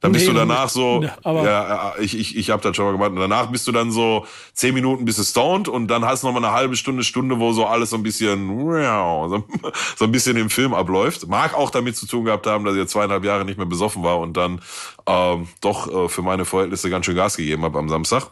[0.00, 3.10] Dann bist nee, du danach so, ja, ich, ich, ich habe das schon mal gemacht.
[3.12, 6.26] Und danach bist du dann so zehn Minuten bist du stoned und dann hast du
[6.26, 9.44] noch mal eine halbe Stunde, Stunde, wo so alles so ein bisschen, so,
[9.96, 11.26] so ein bisschen im Film abläuft.
[11.28, 14.02] Mag auch damit zu tun gehabt haben, dass ich jetzt zweieinhalb Jahre nicht mehr besoffen
[14.02, 14.60] war und dann
[15.06, 18.30] ähm, doch äh, für meine Verhältnisse ganz schön Gas gegeben habe am Samstag.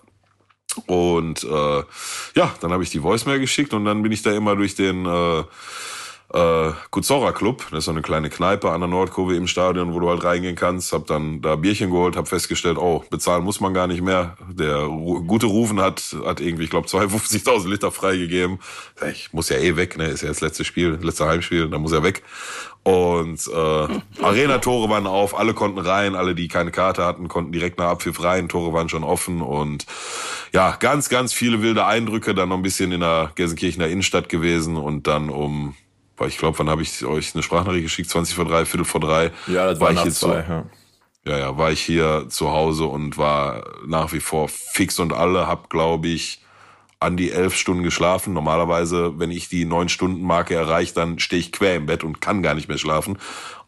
[0.87, 1.83] Und äh,
[2.35, 5.07] ja, dann habe ich die Voicemail geschickt und dann bin ich da immer durch den
[5.07, 5.45] äh,
[6.35, 10.01] äh, Kuzora Club, das ist so eine kleine Kneipe an der Nordkurve im Stadion, wo
[10.01, 10.93] du halt reingehen kannst.
[10.93, 14.37] Hab dann da Bierchen geholt, hab festgestellt, oh, bezahlen muss man gar nicht mehr.
[14.51, 18.59] Der Ru gute Rufen hat hat irgendwie, ich glaube, 52.000 Liter freigegeben.
[19.11, 20.07] Ich muss ja eh weg, ne?
[20.07, 22.23] Ist ja das letzte Spiel, letzte Heimspiel, da muss er weg.
[22.83, 27.79] Und äh, Arena-Tore waren auf, alle konnten rein, alle, die keine Karte hatten, konnten direkt
[27.79, 29.87] nach Abpfiff rein, Tore waren schon offen und
[30.53, 34.77] ja, ganz, ganz viele wilde Eindrücke, dann noch ein bisschen in der Gelsenkirchener Innenstadt gewesen
[34.77, 35.75] und dann um,
[36.27, 38.11] ich glaube, wann habe ich euch eine Sprachnachricht geschickt?
[38.11, 39.31] 20 vor drei, Viertel vor drei.
[39.47, 40.65] Ja, das war, war ich jetzt zwei, ja.
[41.25, 45.47] ja, ja, war ich hier zu Hause und war nach wie vor fix und alle,
[45.47, 46.41] hab, glaube ich,
[47.01, 48.33] an die elf Stunden geschlafen.
[48.33, 52.21] Normalerweise, wenn ich die neun Stunden Marke erreiche, dann stehe ich quer im Bett und
[52.21, 53.19] kann gar nicht mehr schlafen.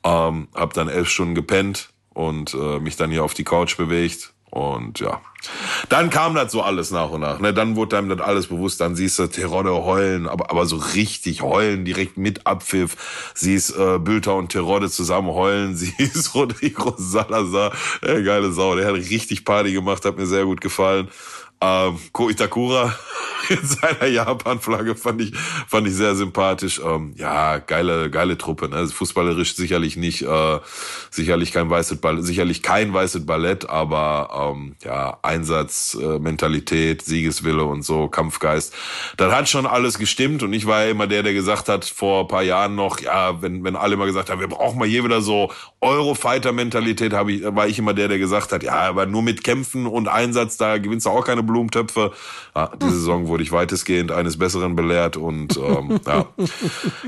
[0.05, 4.33] Ähm, hab dann elf Stunden gepennt und äh, mich dann hier auf die Couch bewegt,
[4.51, 5.21] und ja,
[5.89, 7.41] dann kam das so alles nach und nach.
[7.41, 7.53] Ne?
[7.53, 8.81] Dann wurde einem das alles bewusst.
[8.81, 13.33] Dann siehst du Terodde heulen, aber, aber so richtig heulen, direkt mit Abpfiff.
[13.35, 15.77] Siehst äh, Bülter und Terodde zusammen heulen.
[15.77, 18.77] Siehst Rodrigo Salazar, äh, geile Sau.
[18.77, 21.09] Der hat richtig Party gemacht, hat mir sehr gut gefallen.
[21.61, 22.95] Ähm, Ko Itakura
[23.49, 26.81] in seiner Japan-Flagge fand ich, fand ich sehr sympathisch.
[26.85, 28.69] Ähm, ja, geile, geile Truppe.
[28.69, 28.87] Ne?
[28.87, 30.59] Fußballerisch sicherlich nicht, äh,
[31.11, 37.65] sicherlich kein weißes Ballett, sicherlich kein weißes Ballett, aber ähm, ja, Einsatz, äh, Mentalität, Siegeswille
[37.65, 38.75] und so, Kampfgeist.
[39.17, 42.29] Das hat schon alles gestimmt und ich war ja immer der, der gesagt hat, vor
[42.29, 45.21] paar Jahren noch, ja, wenn, wenn alle immer gesagt haben, wir brauchen mal hier wieder
[45.21, 49.87] so Eurofighter-Mentalität, ich, war ich immer der, der gesagt hat, ja, aber nur mit Kämpfen
[49.87, 52.13] und Einsatz, da gewinnst du auch keine Blumentöpfe.
[52.55, 56.27] Ja, diese Saison wurde ich weitestgehend eines Besseren belehrt und ähm, ja,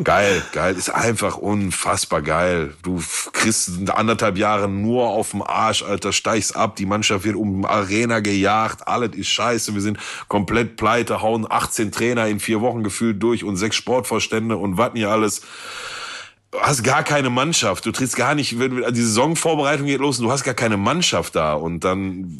[0.02, 2.74] geil, geil, ist einfach unfassbar geil.
[2.82, 7.64] Du kriegst anderthalb Jahre nur auf dem Arsch, Alter, steigst ab, die Mannschaft wird um
[7.64, 9.98] Arena gejagt, alles ist scheiße, wir sind
[10.28, 14.92] komplett pleite, hauen 18 Trainer in vier Wochen gefühlt durch und sechs Sportvorstände und was
[14.92, 15.42] nicht alles
[16.56, 17.84] hast gar keine Mannschaft.
[17.84, 21.34] Du trittst gar nicht, wenn die Saisonvorbereitung geht los und du hast gar keine Mannschaft
[21.34, 21.54] da.
[21.54, 22.38] Und dann,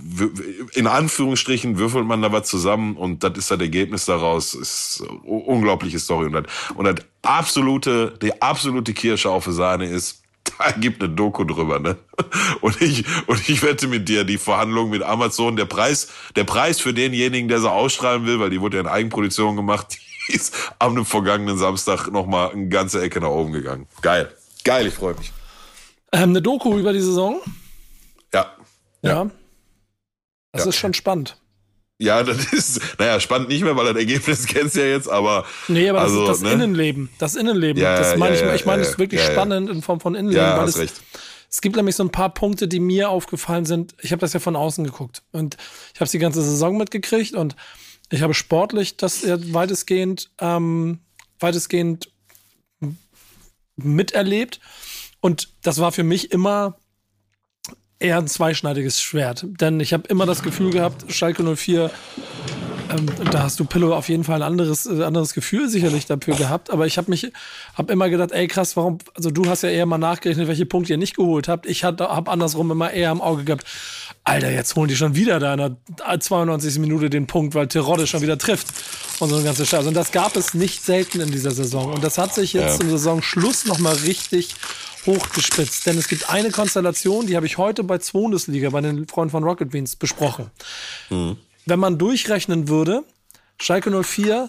[0.74, 4.54] in Anführungsstrichen, würfelt man da was zusammen und das ist das Ergebnis daraus.
[4.54, 6.26] Ist unglaubliche Story.
[6.26, 6.44] Und das,
[6.74, 10.22] und das absolute, die absolute Kirsche auf der Sahne ist,
[10.58, 11.96] da gibt eine Doku drüber, ne?
[12.60, 16.80] Und ich, und ich wette mit dir, die Verhandlungen mit Amazon, der Preis, der Preis
[16.80, 21.04] für denjenigen, der sie ausstrahlen will, weil die wurde ja in Eigenproduktion gemacht, ist am
[21.04, 23.86] vergangenen Samstag nochmal eine ganze Ecke nach oben gegangen.
[24.02, 24.32] Geil.
[24.64, 25.32] Geil, ich freue mich.
[26.12, 27.40] Ähm, eine Doku über die Saison?
[28.32, 28.54] Ja.
[29.02, 29.10] Ja.
[29.10, 29.30] ja.
[30.52, 30.68] Das ja.
[30.70, 31.36] ist schon spannend.
[32.00, 35.44] Ja, das ist, naja, spannend nicht mehr, weil das Ergebnis kennst du ja jetzt, aber.
[35.66, 36.52] Nee, aber also, das, das ne?
[36.52, 37.10] Innenleben.
[37.18, 37.82] Das Innenleben.
[37.82, 40.46] Ja, das meine ja, ich, ich meine, es ist wirklich spannend in Form von Innenleben.
[40.46, 40.94] Ja, hast es, recht.
[41.50, 43.94] Es gibt nämlich so ein paar Punkte, die mir aufgefallen sind.
[44.00, 45.56] Ich habe das ja von außen geguckt und
[45.94, 47.56] ich habe die ganze Saison mitgekriegt und
[48.10, 51.00] ich habe sportlich das weitestgehend, ähm,
[51.40, 52.10] weitestgehend
[53.76, 54.60] miterlebt.
[55.20, 56.76] Und das war für mich immer
[57.98, 59.44] eher ein zweischneidiges Schwert.
[59.60, 61.90] Denn ich habe immer das Gefühl gehabt, Schalke 04
[62.90, 66.34] ähm, da hast du Pillow auf jeden Fall ein anderes, äh, anderes Gefühl sicherlich dafür
[66.34, 66.70] gehabt.
[66.70, 67.30] Aber ich habe mich,
[67.74, 68.98] habe immer gedacht, ey krass, warum?
[69.14, 71.66] Also du hast ja eher mal nachgerechnet, welche Punkte ihr nicht geholt habt.
[71.66, 73.66] Ich habe andersrum immer eher im Auge gehabt.
[74.28, 76.78] Alter, jetzt holen die schon wieder da in der 92.
[76.78, 78.68] Minute den Punkt, weil Terodde schon wieder trifft
[79.20, 79.86] und so ein ganzes Scheiß.
[79.86, 81.92] Und das gab es nicht selten in dieser Saison.
[81.92, 82.78] Und das hat sich jetzt ja.
[82.78, 84.54] zum Saisonschluss nochmal richtig
[85.06, 85.86] hochgespitzt.
[85.86, 89.44] Denn es gibt eine Konstellation, die habe ich heute bei Bundesliga bei den Freunden von
[89.44, 90.50] Rocket Beans besprochen.
[91.10, 91.36] Mhm
[91.68, 93.04] wenn man durchrechnen würde,
[93.60, 94.46] Schalke 04,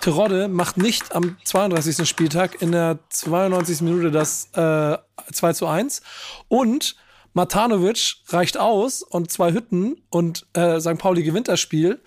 [0.00, 2.06] Terodde macht nicht am 32.
[2.06, 3.80] Spieltag in der 92.
[3.80, 4.98] Minute das äh,
[5.32, 6.02] 2 zu 1
[6.48, 6.96] und
[7.34, 10.98] Matanovic reicht aus und zwei Hütten und äh, St.
[10.98, 12.00] Pauli gewinnt das Spiel,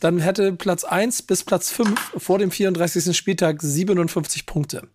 [0.00, 3.16] dann hätte Platz 1 bis Platz 5 vor dem 34.
[3.16, 4.88] Spieltag 57 Punkte.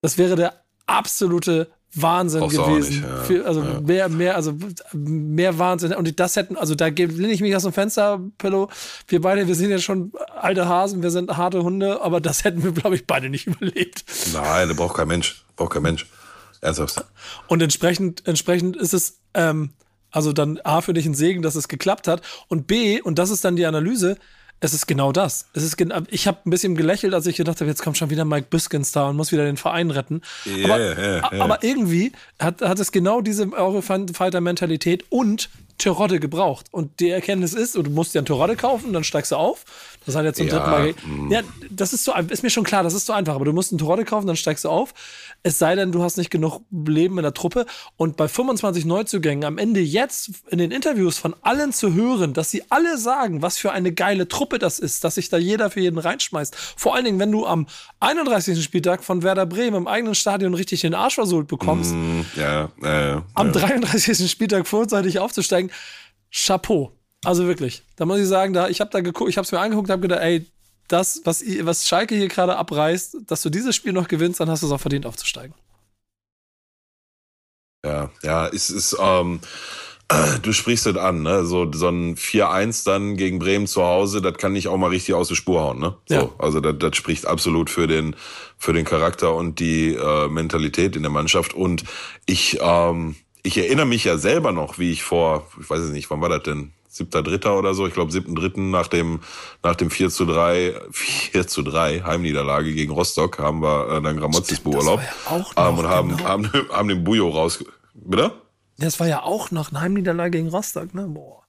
[0.00, 3.02] Das wäre der absolute Wahnsinn gewesen.
[3.02, 3.22] Ja.
[3.24, 3.80] Für, also ja.
[3.80, 4.54] mehr, mehr, also
[4.92, 5.92] mehr Wahnsinn.
[5.92, 8.70] Und das hätten, also da lehne ich mich aus dem Fenster, Pillow.
[9.08, 12.62] Wir beide, wir sind ja schon alte Hasen, wir sind harte Hunde, aber das hätten
[12.62, 14.04] wir, glaube ich, beide nicht überlebt.
[14.32, 15.44] Nein, da braucht kein Mensch.
[15.56, 16.06] Braucht kein Mensch.
[16.60, 17.04] Ernsthaft.
[17.48, 19.70] Und entsprechend, entsprechend ist es, ähm,
[20.10, 22.22] also dann A für dich ein Segen, dass es geklappt hat.
[22.48, 24.16] Und B, und das ist dann die Analyse,
[24.62, 25.46] es ist genau das.
[25.54, 28.26] Es ist ich habe ein bisschen gelächelt, als ich gedacht habe, jetzt kommt schon wieder
[28.26, 30.20] Mike Biskins da und muss wieder den Verein retten.
[30.44, 31.42] Yeah, aber, yeah, yeah.
[31.44, 35.48] aber irgendwie hat, hat es genau diese Eurofighter-Mentalität und
[35.80, 36.66] Terodde gebraucht.
[36.70, 39.64] Und die Erkenntnis ist, du musst dir einen Terodde kaufen, dann steigst du auf.
[40.06, 40.94] Das hat jetzt zum ja, dritten Mal.
[41.04, 41.30] Mm.
[41.30, 43.34] Ja, das ist so, ist mir schon klar, das ist so einfach.
[43.34, 44.94] Aber du musst einen Terodde kaufen, dann steigst du auf.
[45.42, 47.66] Es sei denn, du hast nicht genug Leben in der Truppe.
[47.96, 52.50] Und bei 25 Neuzugängen am Ende jetzt in den Interviews von allen zu hören, dass
[52.50, 55.80] sie alle sagen, was für eine geile Truppe das ist, dass sich da jeder für
[55.80, 56.54] jeden reinschmeißt.
[56.76, 57.66] Vor allen Dingen, wenn du am
[58.00, 58.62] 31.
[58.62, 61.92] Spieltag von Werder Bremen im eigenen Stadion richtig den Arsch versohlt bekommst.
[61.92, 64.30] Mm, ja, ja, ja, am 33.
[64.30, 65.69] Spieltag vorzeitig aufzusteigen.
[66.30, 66.92] Chapeau.
[67.24, 67.82] Also wirklich.
[67.96, 70.02] Da muss ich sagen, da, ich habe da geguckt, ich habe es mir angeguckt, habe
[70.02, 70.46] gedacht, ey,
[70.88, 74.62] das, was, was Schalke hier gerade abreißt, dass du dieses Spiel noch gewinnst, dann hast
[74.62, 75.54] du es auch verdient aufzusteigen.
[77.84, 79.40] Ja, ja, es ist, ähm,
[80.42, 81.44] du sprichst es an, ne?
[81.44, 85.14] So, so ein 4-1 dann gegen Bremen zu Hause, das kann nicht auch mal richtig
[85.14, 85.96] aus der Spur hauen, ne?
[86.06, 86.28] So, ja.
[86.38, 88.16] Also das, das spricht absolut für den,
[88.58, 91.54] für den Charakter und die äh, Mentalität in der Mannschaft.
[91.54, 91.84] Und
[92.26, 96.10] ich, ähm, ich erinnere mich ja selber noch, wie ich vor, ich weiß es nicht,
[96.10, 96.72] wann war das denn?
[96.90, 99.20] siebter Dritter oder so, ich glaube siebten Dritten nach dem,
[99.62, 104.16] nach dem 4 zu 3, 4 zu 3 Heimniederlage gegen Rostock haben wir äh, dann
[104.16, 106.28] Gramozis beurlaubt ja ähm, und haben, genau.
[106.28, 108.32] haben, haben den Bujo raus, bitte?
[108.78, 111.06] Das war ja auch noch eine Heimniederlage gegen Rostock, ne?
[111.06, 111.44] Boah.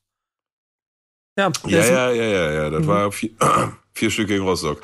[1.38, 2.88] Ja, ja, ja, ja, ja, ja, das mhm.
[2.88, 3.32] war vier,
[3.94, 4.82] vier Stück gegen Rostock.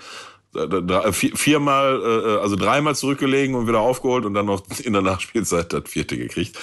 [1.12, 5.84] Viermal, äh, also dreimal zurückgelegen und wieder aufgeholt und dann noch in der Nachspielzeit das
[5.88, 6.58] vierte gekriegt.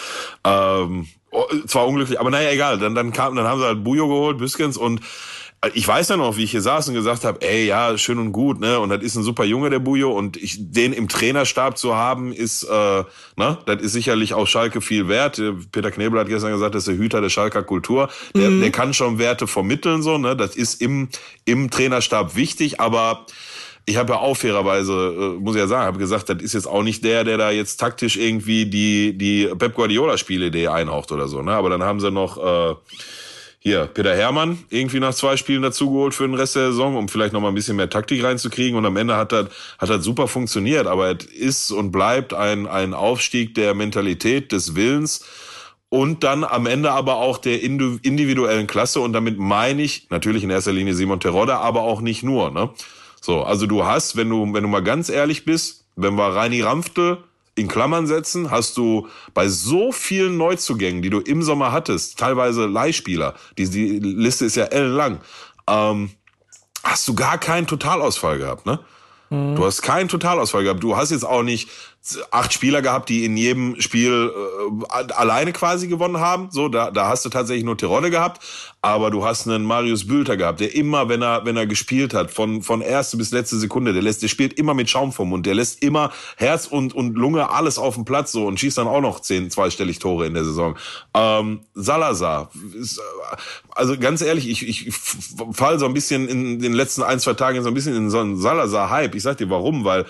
[0.45, 2.79] Ähm, oh, zwar unglücklich, aber naja, egal.
[2.79, 5.01] Dann, dann kam, dann haben sie halt Bujo geholt, Büskens und
[5.73, 8.33] ich weiß ja noch, wie ich hier saß und gesagt habe, ey, ja, schön und
[8.33, 8.79] gut, ne?
[8.81, 10.11] Und das ist ein super Junge, der Bujo.
[10.11, 13.05] Und ich, den im Trainerstab zu haben, ist, äh,
[13.37, 15.41] ne, das ist sicherlich auch Schalke viel wert.
[15.73, 18.11] Peter Knebel hat gestern gesagt, das ist der Hüter der Schalker Kultur.
[18.35, 18.61] Der, mhm.
[18.61, 20.37] der kann schon Werte vermitteln, so, ne?
[20.37, 21.09] Das ist im,
[21.45, 23.27] im Trainerstab wichtig, aber
[23.87, 24.93] ich habe ja auch fairerweise,
[25.37, 27.51] äh, muss ich ja sagen, habe gesagt, das ist jetzt auch nicht der, der da
[27.51, 31.43] jetzt taktisch irgendwie die, die Pep Guardiola-Spielidee einhaucht oder so.
[31.43, 31.53] Ne?
[31.53, 32.75] Aber dann haben sie noch äh,
[33.59, 37.33] hier Peter Hermann irgendwie nach zwei Spielen dazugeholt für den Rest der Saison, um vielleicht
[37.33, 38.79] noch mal ein bisschen mehr Taktik reinzukriegen.
[38.79, 40.87] Und am Ende hat das, hat das super funktioniert.
[40.87, 45.25] Aber es ist und bleibt ein, ein Aufstieg der Mentalität, des Willens
[45.91, 49.01] und dann am Ende aber auch der individuellen Klasse.
[49.01, 52.51] Und damit meine ich natürlich in erster Linie Simon Terodde, aber auch nicht nur.
[52.51, 52.71] Ne?
[53.25, 56.61] So, also du hast, wenn du, wenn du mal ganz ehrlich bist, wenn wir Reini
[56.61, 62.19] Ramfte in Klammern setzen, hast du bei so vielen Neuzugängen, die du im Sommer hattest,
[62.19, 65.23] teilweise Leihspieler, die, die Liste ist ja ellenlang,
[65.67, 66.11] ähm,
[66.83, 68.81] hast du gar keinen Totalausfall gehabt, ne?
[69.31, 69.57] Mhm.
[69.57, 70.83] Du hast keinen Totalausfall gehabt.
[70.83, 71.71] Du hast jetzt auch nicht
[72.31, 76.49] acht Spieler gehabt, die in jedem Spiel äh, alleine quasi gewonnen haben.
[76.51, 78.43] So, da, da hast du tatsächlich nur Tirole gehabt.
[78.83, 82.31] Aber du hast einen Marius Bülter gehabt, der immer, wenn er, wenn er gespielt hat,
[82.31, 85.47] von, von erste bis letzte Sekunde, der lässt, der spielt immer mit Schaum vom Mund.
[85.47, 88.87] Der lässt immer Herz und, und Lunge alles auf dem Platz so und schießt dann
[88.87, 90.77] auch noch zehn, zweistellig Tore in der Saison.
[91.15, 93.01] Ähm, Salazar, ist,
[93.75, 94.95] also ganz ehrlich, ich, ich
[95.53, 98.21] fall so ein bisschen in den letzten ein, zwei Tagen so ein bisschen in so
[98.21, 99.15] einen Salazar-Hype.
[99.15, 100.05] Ich sag dir warum, weil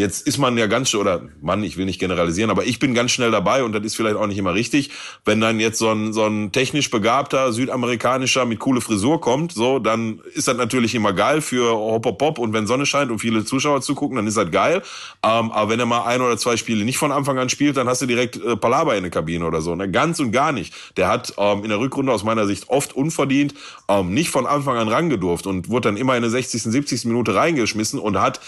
[0.00, 3.12] jetzt ist man ja ganz, oder Mann, ich will nicht generalisieren, aber ich bin ganz
[3.12, 4.90] schnell dabei und das ist vielleicht auch nicht immer richtig.
[5.24, 9.78] Wenn dann jetzt so ein, so ein technisch begabter Südamerikanischer mit coole Frisur kommt, so,
[9.78, 13.18] dann ist das natürlich immer geil für Hop Hop Hop und wenn Sonne scheint und
[13.18, 14.82] viele Zuschauer zugucken, dann ist das geil.
[15.22, 17.86] Ähm, aber wenn er mal ein oder zwei Spiele nicht von Anfang an spielt, dann
[17.86, 19.74] hast du direkt äh, Palaba in der Kabine oder so.
[19.74, 19.90] Ne?
[19.90, 20.74] Ganz und gar nicht.
[20.96, 23.54] Der hat ähm, in der Rückrunde aus meiner Sicht oft unverdient
[23.88, 27.04] ähm, nicht von Anfang an rangedurft und wurde dann immer in der 60., 70.
[27.04, 28.40] Minute reingeschmissen und hat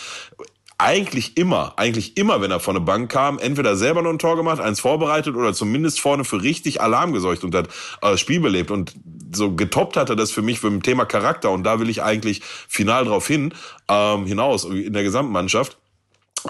[0.82, 4.36] eigentlich immer, eigentlich immer, wenn er von der Bank kam, entweder selber noch ein Tor
[4.36, 7.68] gemacht, eins vorbereitet oder zumindest vorne für richtig Alarm gesorgt und hat
[8.02, 8.70] äh, Spiel belebt.
[8.70, 8.92] Und
[9.32, 11.50] so getoppt hat er das für mich für dem Thema Charakter.
[11.50, 13.54] Und da will ich eigentlich final drauf hin,
[13.88, 15.78] ähm, hinaus in der Gesamtmannschaft.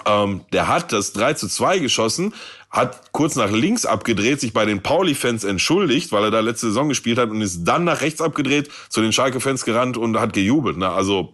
[0.07, 2.33] Ähm, der hat das 3 zu 2 geschossen,
[2.71, 6.89] hat kurz nach links abgedreht, sich bei den Pauli-Fans entschuldigt, weil er da letzte Saison
[6.89, 10.77] gespielt hat und ist dann nach rechts abgedreht, zu den Schalke-Fans gerannt und hat gejubelt.
[10.77, 10.89] Ne?
[10.89, 11.33] Also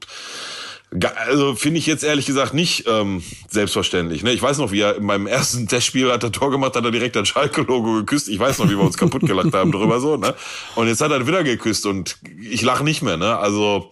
[1.16, 4.24] also finde ich jetzt ehrlich gesagt nicht ähm, selbstverständlich.
[4.24, 4.34] Ne?
[4.34, 6.92] Ich weiß noch, wie er in meinem ersten Testspiel hat er Tor gemacht, hat er
[6.92, 8.28] direkt ein Schalke-Logo geküsst.
[8.28, 10.18] Ich weiß noch, wie wir uns kaputt gelacht haben darüber so.
[10.18, 10.34] Ne?
[10.76, 13.18] Und jetzt hat er wieder geküsst und ich lache nicht mehr.
[13.18, 13.38] Ne?
[13.38, 13.92] Also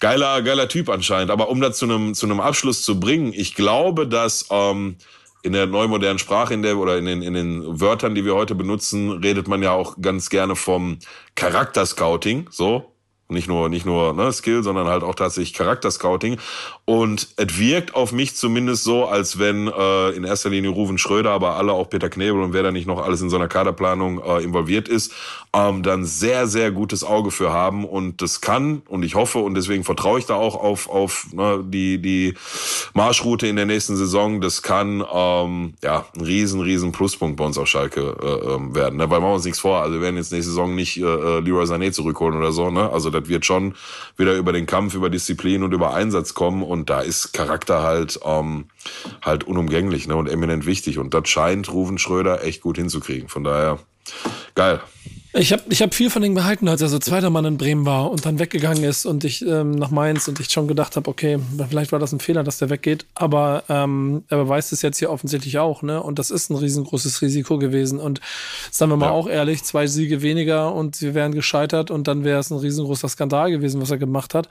[0.00, 1.30] geiler, geiler Typ anscheinend.
[1.30, 4.96] Aber um das zu einem zu einem Abschluss zu bringen, ich glaube, dass ähm,
[5.42, 8.54] in der neumodernen Sprache, in der oder in den, in den Wörtern, die wir heute
[8.54, 10.98] benutzen, redet man ja auch ganz gerne vom
[11.36, 12.48] Charakterscouting.
[12.50, 12.92] So,
[13.28, 16.38] nicht nur, nicht nur ne, Skill, sondern halt auch tatsächlich Charakterscouting.
[16.86, 21.32] Und es wirkt auf mich zumindest so, als wenn äh, in erster Linie Ruven Schröder,
[21.32, 24.22] aber alle auch Peter Knebel und wer da nicht noch alles in so einer Kaderplanung
[24.22, 25.12] äh, involviert ist,
[25.52, 27.84] ähm, dann sehr, sehr gutes Auge für haben.
[27.84, 31.62] Und das kann, und ich hoffe, und deswegen vertraue ich da auch auf, auf ne,
[31.66, 32.34] die, die
[32.94, 37.58] Marschroute in der nächsten Saison, das kann ähm, ja ein riesen, riesen Pluspunkt bei uns
[37.58, 38.96] auf Schalke äh, ähm, werden.
[38.96, 39.10] Ne?
[39.10, 39.82] Weil machen wir uns nichts vor.
[39.82, 42.70] Also wir werden jetzt nächste Saison nicht äh, äh Leroy Sané zurückholen oder so.
[42.70, 42.90] Ne?
[42.90, 43.74] Also das wird schon
[44.16, 46.62] wieder über den Kampf, über Disziplin und über Einsatz kommen.
[46.62, 48.66] Und da ist Charakter halt, ähm,
[49.22, 50.16] halt unumgänglich ne?
[50.16, 50.98] und eminent wichtig.
[50.98, 53.28] Und das scheint Ruven Schröder echt gut hinzukriegen.
[53.28, 53.78] Von daher,
[54.54, 54.80] geil.
[55.34, 57.84] Ich habe ich hab viel von ihm behalten, als er so zweiter Mann in Bremen
[57.84, 61.08] war und dann weggegangen ist und ich ähm, nach Mainz und ich schon gedacht habe,
[61.08, 61.38] okay,
[61.68, 65.10] vielleicht war das ein Fehler, dass der weggeht, aber ähm, er beweist es jetzt hier
[65.10, 66.02] offensichtlich auch, ne?
[66.02, 67.98] Und das ist ein riesengroßes Risiko gewesen.
[68.00, 68.22] Und
[68.70, 69.12] sagen wir mal ja.
[69.12, 73.10] auch ehrlich, zwei Siege weniger und sie wären gescheitert und dann wäre es ein riesengroßer
[73.10, 74.48] Skandal gewesen, was er gemacht hat.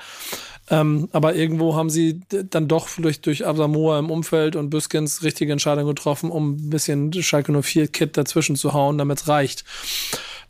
[0.70, 5.52] Ähm, aber irgendwo haben sie dann doch durch, durch Asamoah im Umfeld und Büskens richtige
[5.54, 9.64] Entscheidung getroffen, um ein bisschen Schalke 04 Kit dazwischen zu hauen, damit es reicht.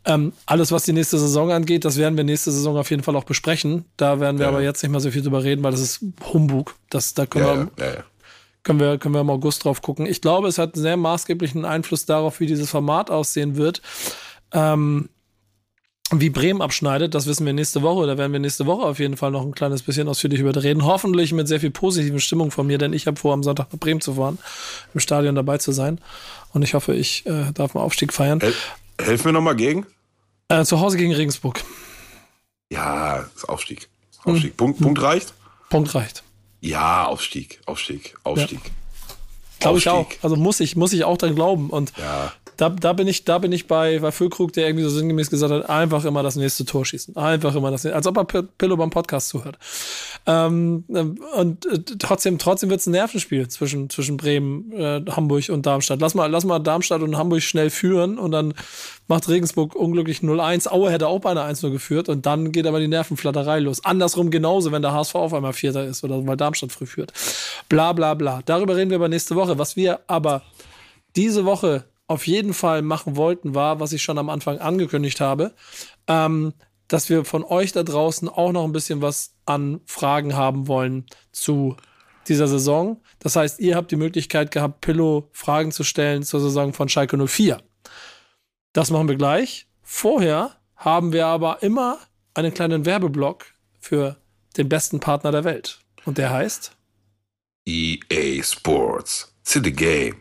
[0.08, 3.14] Ähm, alles, was die nächste Saison angeht, das werden wir nächste Saison auf jeden Fall
[3.14, 3.84] auch besprechen.
[3.98, 4.48] Da werden wir ja.
[4.48, 6.02] aber jetzt nicht mehr so viel drüber reden, weil das ist
[6.32, 6.76] Humbug.
[6.88, 8.04] Das, da können ja, wir.
[8.62, 10.06] Können wir, können wir im August drauf gucken.
[10.06, 13.82] Ich glaube, es hat einen sehr maßgeblichen Einfluss darauf, wie dieses Format aussehen wird.
[14.52, 15.10] Ähm,
[16.10, 18.06] wie Bremen abschneidet, das wissen wir nächste Woche.
[18.06, 20.86] Da werden wir nächste Woche auf jeden Fall noch ein kleines bisschen ausführlich über reden.
[20.86, 23.78] Hoffentlich mit sehr viel positiven Stimmung von mir, denn ich habe vor, am Sonntag nach
[23.78, 24.38] Bremen zu fahren,
[24.94, 26.00] im Stadion dabei zu sein.
[26.54, 28.40] Und ich hoffe, ich äh, darf mal Aufstieg feiern.
[28.40, 28.54] Hel
[29.00, 29.84] helf mir nochmal gegen.
[30.48, 31.62] Äh, zu Hause gegen Regensburg.
[32.70, 33.88] Ja, ist Aufstieg.
[34.24, 34.50] Aufstieg.
[34.50, 34.56] Hm.
[34.56, 35.34] Punkt, Punkt reicht?
[35.70, 36.22] Punkt reicht.
[36.60, 38.60] Ja, Aufstieg, Aufstieg, Aufstieg.
[38.64, 38.70] Ja.
[39.60, 40.08] Glaube ich auch.
[40.22, 41.70] Also muss ich, muss ich auch dann glauben.
[41.70, 44.90] Und ja da, da bin ich, da bin ich bei, bei Füllkrug, der irgendwie so
[44.90, 47.16] sinngemäß gesagt hat, einfach immer das nächste Tor schießen.
[47.16, 49.58] Einfach immer das nächste, als ob er Pillow beim Podcast zuhört.
[50.26, 50.82] Ähm,
[51.36, 56.00] und äh, trotzdem, trotzdem wird es ein Nervenspiel zwischen, zwischen Bremen, äh, Hamburg und Darmstadt.
[56.00, 58.54] Lass mal, lass mal Darmstadt und Hamburg schnell führen und dann
[59.06, 60.68] macht Regensburg unglücklich 0-1.
[60.68, 63.84] Aue hätte auch beinahe 1-0 geführt und dann geht aber die Nervenflatterei los.
[63.84, 67.12] Andersrum genauso, wenn der HSV auf einmal Vierter ist oder weil Darmstadt früh führt.
[67.68, 68.40] Bla, bla, bla.
[68.46, 69.58] Darüber reden wir aber nächste Woche.
[69.58, 70.42] Was wir aber
[71.14, 75.54] diese Woche auf jeden Fall machen wollten, war, was ich schon am Anfang angekündigt habe,
[76.08, 76.54] ähm,
[76.88, 81.06] dass wir von euch da draußen auch noch ein bisschen was an Fragen haben wollen
[81.32, 81.76] zu
[82.26, 83.00] dieser Saison.
[83.18, 87.16] Das heißt, ihr habt die Möglichkeit gehabt, Pillow Fragen zu stellen zur Saison von Schalke
[87.16, 87.62] 04.
[88.72, 89.66] Das machen wir gleich.
[89.82, 91.98] Vorher haben wir aber immer
[92.34, 93.46] einen kleinen Werbeblock
[93.80, 94.16] für
[94.56, 95.80] den besten Partner der Welt.
[96.04, 96.72] Und der heißt
[97.66, 99.34] EA Sports.
[99.44, 100.16] City Game.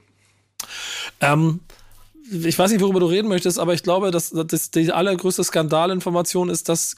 [1.22, 1.62] Ähm,
[2.32, 6.50] ich weiß nicht, worüber du reden möchtest, aber ich glaube, dass, dass die allergrößte Skandalinformation
[6.50, 6.98] ist, dass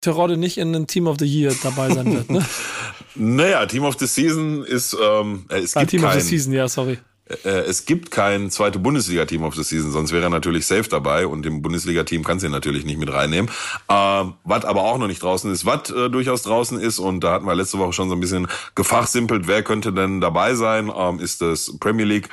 [0.00, 2.30] Terodde nicht in den Team of the Year dabei sein wird.
[2.30, 2.44] Ne?
[3.14, 4.96] naja, Team of the Season ist.
[5.00, 6.98] Ähm, es ah, gibt Team kein, of the Season, ja, sorry.
[7.44, 11.26] Äh, es gibt kein zweite Bundesliga-Team of the Season, sonst wäre er natürlich safe dabei
[11.26, 13.50] und im Bundesliga-Team kannst du ihn natürlich nicht mit reinnehmen.
[13.88, 17.32] Ähm, was aber auch noch nicht draußen ist, was äh, durchaus draußen ist und da
[17.32, 21.20] hatten wir letzte Woche schon so ein bisschen gefachsimpelt, wer könnte denn dabei sein, ähm,
[21.20, 22.28] ist das Premier League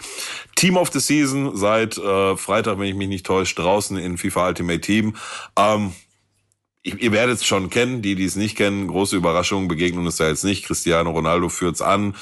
[0.56, 4.48] Team of the Season seit äh, Freitag, wenn ich mich nicht täusche, draußen in FIFA
[4.48, 5.16] Ultimate Team.
[5.58, 5.93] Ähm,
[6.88, 10.28] ihr werdet es schon kennen, die, die es nicht kennen, große Überraschungen begegnen uns da
[10.28, 10.66] jetzt nicht.
[10.66, 12.16] Cristiano Ronaldo führt's an,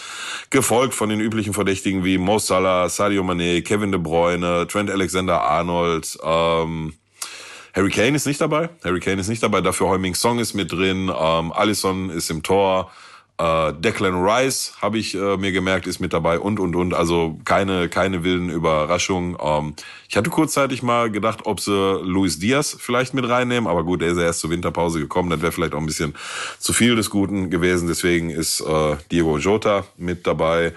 [0.49, 6.18] gefolgt von den üblichen Verdächtigen wie Mo Salah, Sadio Mane, Kevin De Bruyne, Trent Alexander-Arnold,
[6.24, 6.93] ähm,
[7.76, 8.70] Harry Kane ist nicht dabei.
[8.86, 9.59] Harry Kane ist nicht dabei.
[9.59, 11.11] Dafür Heuming Song ist mit drin.
[11.13, 12.89] Ähm, Allison ist im Tor.
[13.38, 16.93] Äh, Declan Rice habe ich äh, mir gemerkt, ist mit dabei und und und.
[16.93, 19.36] Also keine keine wilden Überraschungen.
[19.41, 19.75] Ähm,
[20.07, 24.09] ich hatte kurzzeitig mal gedacht, ob sie Luis Diaz vielleicht mit reinnehmen, aber gut, er
[24.11, 25.29] ist ja erst zur Winterpause gekommen.
[25.29, 26.15] Das wäre vielleicht auch ein bisschen
[26.59, 27.89] zu viel des Guten gewesen.
[27.89, 30.73] Deswegen ist äh, Diego Jota mit dabei.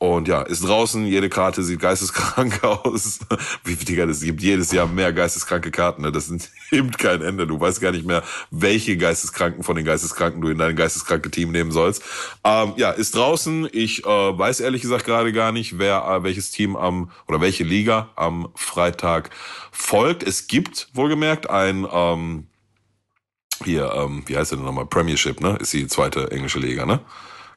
[0.00, 3.18] Und ja, ist draußen, jede Karte sieht geisteskrank aus.
[3.64, 6.00] Wie Digga, es gibt jedes Jahr mehr geisteskranke Karten.
[6.00, 6.10] Ne?
[6.10, 6.32] Das
[6.70, 7.46] nimmt kein Ende.
[7.46, 11.52] Du weißt gar nicht mehr, welche Geisteskranken von den Geisteskranken du in dein geisteskranke Team
[11.52, 12.02] nehmen sollst.
[12.44, 13.68] Ähm, ja, ist draußen.
[13.72, 17.64] Ich äh, weiß ehrlich gesagt gerade gar nicht, wer äh, welches Team am oder welche
[17.64, 19.28] Liga am Freitag
[19.70, 20.22] folgt.
[20.22, 22.46] Es gibt wohlgemerkt ein ähm,
[23.66, 24.86] hier, ähm, wie heißt der denn nochmal?
[24.86, 25.58] Premiership, ne?
[25.60, 27.00] Ist die zweite englische Liga, ne?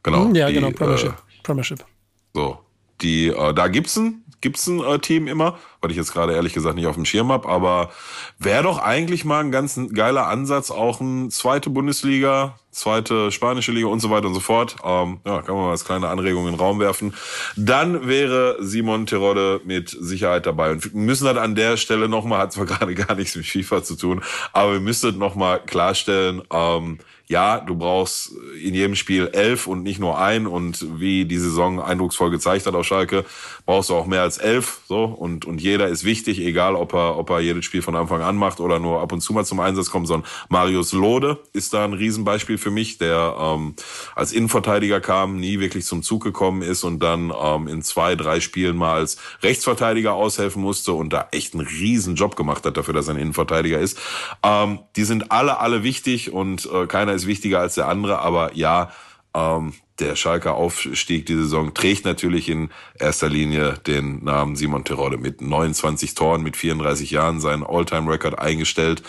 [0.04, 0.30] Genau.
[0.34, 1.12] Ja, die, genau, Premiership.
[1.12, 1.86] Äh, Premiership.
[2.34, 2.60] So,
[3.02, 6.54] die, äh, da gibt's ein, gibt's ein äh, Team immer, weil ich jetzt gerade ehrlich
[6.54, 7.92] gesagt nicht auf dem Schirm hab, aber
[8.40, 13.88] wäre doch eigentlich mal ein ganz geiler Ansatz, auch ein zweite Bundesliga, zweite spanische Liga
[13.88, 14.78] und so weiter und so fort.
[14.84, 17.14] Ähm, ja, kann man mal als kleine Anregung in den Raum werfen.
[17.56, 20.72] Dann wäre Simon Terodde mit Sicherheit dabei.
[20.72, 23.84] Und wir müssen halt an der Stelle nochmal, hat zwar gerade gar nichts mit FIFA
[23.84, 24.24] zu tun,
[24.54, 26.98] aber wir müssen nochmal klarstellen, ähm,
[27.34, 28.32] ja, du brauchst
[28.62, 30.46] in jedem Spiel elf und nicht nur ein.
[30.46, 33.26] Und wie die Saison eindrucksvoll gezeigt hat auf Schalke,
[33.66, 34.82] brauchst du auch mehr als elf.
[34.88, 38.22] So und und jeder ist wichtig, egal ob er ob er jedes Spiel von Anfang
[38.22, 40.08] an macht oder nur ab und zu mal zum Einsatz kommt.
[40.08, 43.74] Sondern Marius Lode ist da ein Riesenbeispiel für mich, der ähm,
[44.16, 48.42] als Innenverteidiger kam, nie wirklich zum Zug gekommen ist und dann ähm, in zwei, drei
[48.42, 52.94] Spielen mal als Rechtsverteidiger aushelfen musste und da echt einen riesen Job gemacht hat dafür,
[52.94, 53.98] dass er ein Innenverteidiger ist.
[54.44, 58.20] Ähm, die sind alle alle wichtig und äh, keiner ist ist wichtiger als der andere,
[58.20, 58.92] aber ja,
[59.34, 62.70] ähm, der Schalker Aufstieg die Saison trägt natürlich in
[63.00, 69.04] erster Linie den Namen Simon Terodde mit 29 Toren, mit 34 Jahren seinen All-Time-Record eingestellt.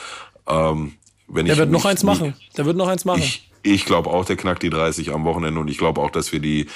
[0.47, 0.95] Ähm,
[1.27, 2.35] wenn der ich wird noch eins machen.
[2.57, 3.23] Der wird noch eins machen.
[3.23, 6.33] Ich, ich glaube auch, der knackt die 30 am Wochenende und ich glaube auch, dass
[6.33, 6.67] wir die,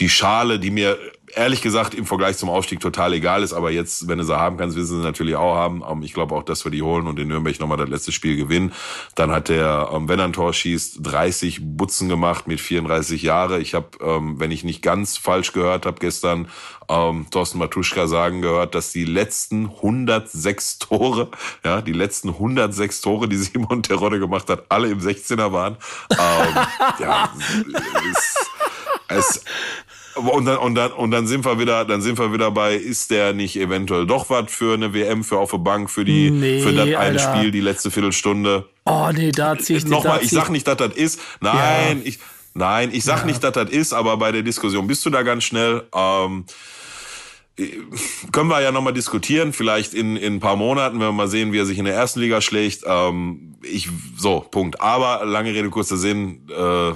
[0.00, 0.98] die Schale, die mir
[1.36, 3.52] ehrlich gesagt im Vergleich zum Aufstieg total egal ist.
[3.52, 5.82] Aber jetzt, wenn du sie haben kannst, du sie natürlich auch haben.
[5.88, 8.36] Ähm, ich glaube auch, dass wir die holen und in Nürnberg nochmal das letzte Spiel
[8.36, 8.72] gewinnen.
[9.14, 13.60] Dann hat der, ähm, wenn er ein Tor schießt, 30 Butzen gemacht mit 34 Jahre.
[13.60, 16.48] Ich habe, ähm, wenn ich nicht ganz falsch gehört habe, gestern
[16.88, 21.30] ähm, Thorsten Matuschka sagen gehört, dass die letzten 106 Tore,
[21.64, 25.76] ja, die letzten 106 Tore, die Simon Terodde gemacht hat, alle im 16er waren.
[26.10, 26.66] ähm,
[27.00, 27.32] ja,
[28.10, 28.36] es,
[29.08, 29.44] es
[30.14, 33.10] Und dann, und dann, und dann sind wir wieder, dann sind wir wieder bei, ist
[33.10, 36.60] der nicht eventuell doch was für eine WM, für auf der Bank, für die, Nee,
[36.60, 37.36] für das Alter.
[37.36, 38.68] Spiel, die letzte Viertelstunde.
[38.84, 41.20] Oh nee, da zieh ich Nochmal, ich sag nicht, dass das ist.
[41.40, 42.02] Nein, Ja.
[42.04, 42.18] ich,
[42.54, 45.44] nein, ich sag nicht, dass das ist, aber bei der Diskussion bist du da ganz
[45.44, 45.82] schnell.
[45.94, 46.44] Ähm,
[48.32, 51.52] können wir ja nochmal diskutieren, vielleicht in, in ein paar Monaten, wenn wir mal sehen,
[51.52, 52.82] wie er sich in der ersten Liga schlägt.
[52.84, 54.80] Ähm, ich, so, Punkt.
[54.80, 56.92] Aber lange Rede, kurzer Sinn, äh,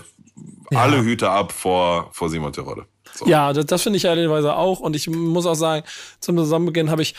[0.77, 2.87] alle Hüte ab vor, vor Simon Terodde.
[3.19, 3.27] So.
[3.27, 4.81] Ja, das, das finde ich ehrlicherweise auch.
[4.81, 5.85] Und ich muss auch sagen,
[6.21, 7.15] zum Saisonbeginn habe ich,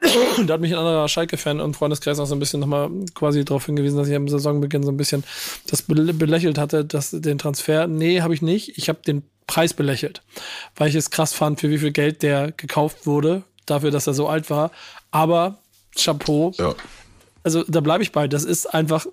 [0.46, 3.66] da hat mich ein anderer Schalke-Fan und Freundeskreis auch so ein bisschen nochmal quasi darauf
[3.66, 5.24] hingewiesen, dass ich am Saisonbeginn so ein bisschen
[5.68, 7.86] das bel- belächelt hatte, dass den Transfer.
[7.86, 8.76] Nee, habe ich nicht.
[8.78, 10.22] Ich habe den Preis belächelt,
[10.76, 14.14] weil ich es krass fand, für wie viel Geld der gekauft wurde, dafür, dass er
[14.14, 14.70] so alt war.
[15.10, 15.58] Aber
[15.96, 16.74] Chapeau, Ja.
[17.42, 18.28] also da bleibe ich bei.
[18.28, 19.06] Das ist einfach,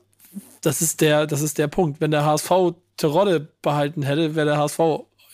[0.62, 2.02] das ist der, das ist der Punkt.
[2.02, 2.52] Wenn der HSV
[2.98, 4.80] Terodde behalten hätte, wäre der HSV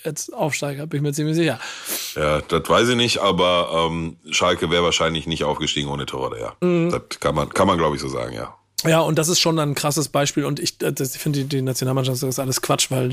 [0.03, 1.59] jetzt Aufsteiger, bin ich mir ziemlich sicher.
[2.15, 6.53] Ja, das weiß ich nicht, aber ähm, Schalke wäre wahrscheinlich nicht aufgestiegen ohne Terodde, ja.
[6.61, 6.91] Mhm.
[6.91, 8.53] Das kann man, kann man glaube ich so sagen, ja.
[8.85, 10.45] Ja, und das ist schon ein krasses Beispiel.
[10.45, 13.09] Und ich, äh, das- ich finde, die, die Nationalmannschaft das ist alles Quatsch, weil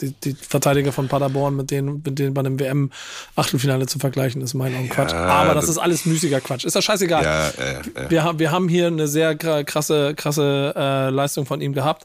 [0.00, 4.54] die, die Verteidiger von Paderborn mit denen, mit denen bei einem WM-Achtelfinale zu vergleichen, ist
[4.54, 5.12] in meinen Augen Quatsch.
[5.12, 6.64] Aber das, das- ist alles müßiger Quatsch.
[6.64, 7.24] Ist ja scheißegal.
[7.24, 8.10] Ja, ja, ja.
[8.10, 12.04] Wir, haben- wir haben hier eine sehr krasse, krasse äh, Leistung von ihm gehabt.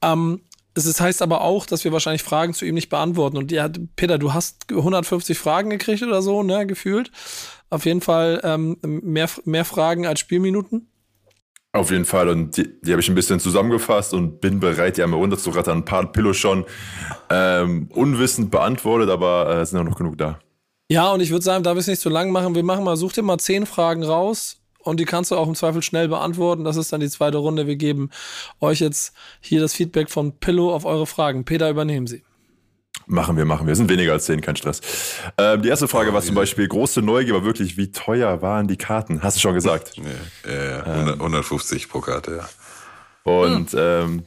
[0.00, 0.40] Ähm,
[0.86, 3.36] es heißt aber auch, dass wir wahrscheinlich Fragen zu ihm nicht beantworten.
[3.36, 7.10] Und ja, Peter, du hast 150 Fragen gekriegt oder so, ne, gefühlt.
[7.70, 10.88] Auf jeden Fall ähm, mehr, mehr Fragen als Spielminuten.
[11.72, 12.28] Auf jeden Fall.
[12.28, 15.78] Und die, die habe ich ein bisschen zusammengefasst und bin bereit, die einmal runterzurattern.
[15.78, 16.64] Ein paar Pillow schon
[17.30, 20.38] ähm, unwissend beantwortet, aber äh, es sind auch noch genug da.
[20.90, 22.96] Ja, und ich würde sagen, da wir es nicht zu lang machen, wir machen mal,
[22.96, 24.58] such dir mal zehn Fragen raus
[24.88, 26.64] und die kannst du auch im Zweifel schnell beantworten.
[26.64, 27.66] Das ist dann die zweite Runde.
[27.66, 28.10] Wir geben
[28.60, 31.44] euch jetzt hier das Feedback von Pillow auf eure Fragen.
[31.44, 32.22] Peter, übernehmen Sie.
[33.06, 33.74] Machen wir, machen wir.
[33.74, 34.80] Sind weniger als zehn, kein Stress.
[35.38, 38.76] Ähm, die erste Frage war zum Beispiel, große Neugier war wirklich, wie teuer waren die
[38.76, 39.22] Karten?
[39.22, 39.92] Hast du schon gesagt.
[40.44, 40.82] Ja, ja, ja.
[40.82, 42.48] 100, 150 pro Karte, ja.
[43.30, 44.24] Und ähm,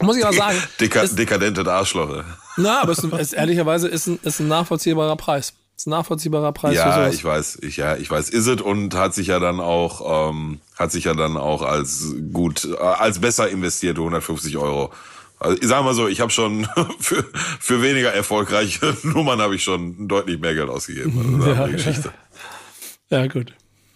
[0.00, 2.24] Muss ich aber sagen, Deka ist, dekadente Arschloche.
[2.56, 5.54] na, aber es ist, es, ehrlicherweise ist ein, ist ein nachvollziehbarer Preis.
[5.76, 7.14] Ist ein nachvollziehbarer Preis für Ja, sowas.
[7.14, 10.60] ich weiß, ich, ja, ich weiß, ist es und hat sich ja dann auch, ähm,
[10.76, 14.92] hat sich ja dann auch als gut, äh, als besser investierte 150 Euro.
[15.40, 16.66] Also ich sag mal so, ich habe schon
[17.00, 17.24] für,
[17.60, 21.40] für weniger erfolgreiche Nummern habe ich schon deutlich mehr Geld ausgegeben.
[21.42, 22.02] Also Ja, ja.
[23.10, 23.52] Ja, gut.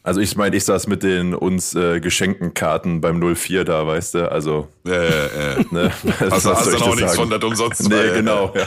[0.09, 4.14] Also ich meine, ich saß mit den uns äh, geschenkten Karten beim 04 da, weißt
[4.14, 5.64] du, also Ja, ja, ja.
[5.70, 5.92] ne?
[5.92, 7.28] Hast, du- Was hast soll dann ich auch nichts sagen?
[7.28, 7.88] von das umsonst.
[7.88, 8.54] Nee, weil- genau.
[8.54, 8.66] Ja.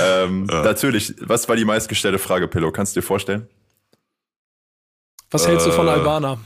[0.24, 2.70] ähm, Natürlich, was war die meistgestellte Frage, Pillow?
[2.72, 3.48] Kannst du dir vorstellen?
[5.30, 6.38] Was hältst du von Äh, Albana?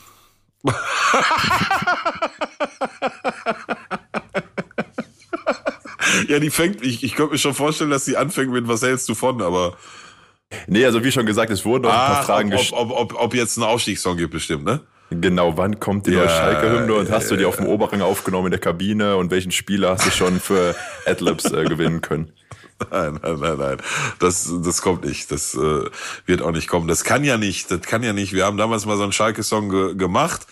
[6.29, 9.09] Ja, die fängt, ich, ich könnte mir schon vorstellen, dass sie anfängt mit, was hältst
[9.09, 9.77] du von, aber.
[10.67, 12.81] Nee, also wie schon gesagt, es wurden noch ein paar Ah, Fragen ob, gestellt.
[12.81, 14.81] ob, ob, ob, ob jetzt ein Aufstiegssong gibt, bestimmt, ne?
[15.11, 18.47] Genau, wann kommt die neue Ja, Schalke-Hymne und hast du die auf dem Oberrang aufgenommen
[18.47, 20.75] in der Kabine und welchen Spieler hast du schon für
[21.07, 22.33] Adlibs äh, gewinnen können?
[22.91, 23.77] Nein, nein, nein, nein.
[24.19, 25.31] Das, das kommt nicht.
[25.31, 25.85] Das äh,
[26.27, 26.89] wird auch nicht kommen.
[26.89, 27.71] Das kann ja nicht.
[27.71, 28.33] Das kann ja nicht.
[28.33, 30.47] Wir haben damals mal so einen Schalke-Song ge gemacht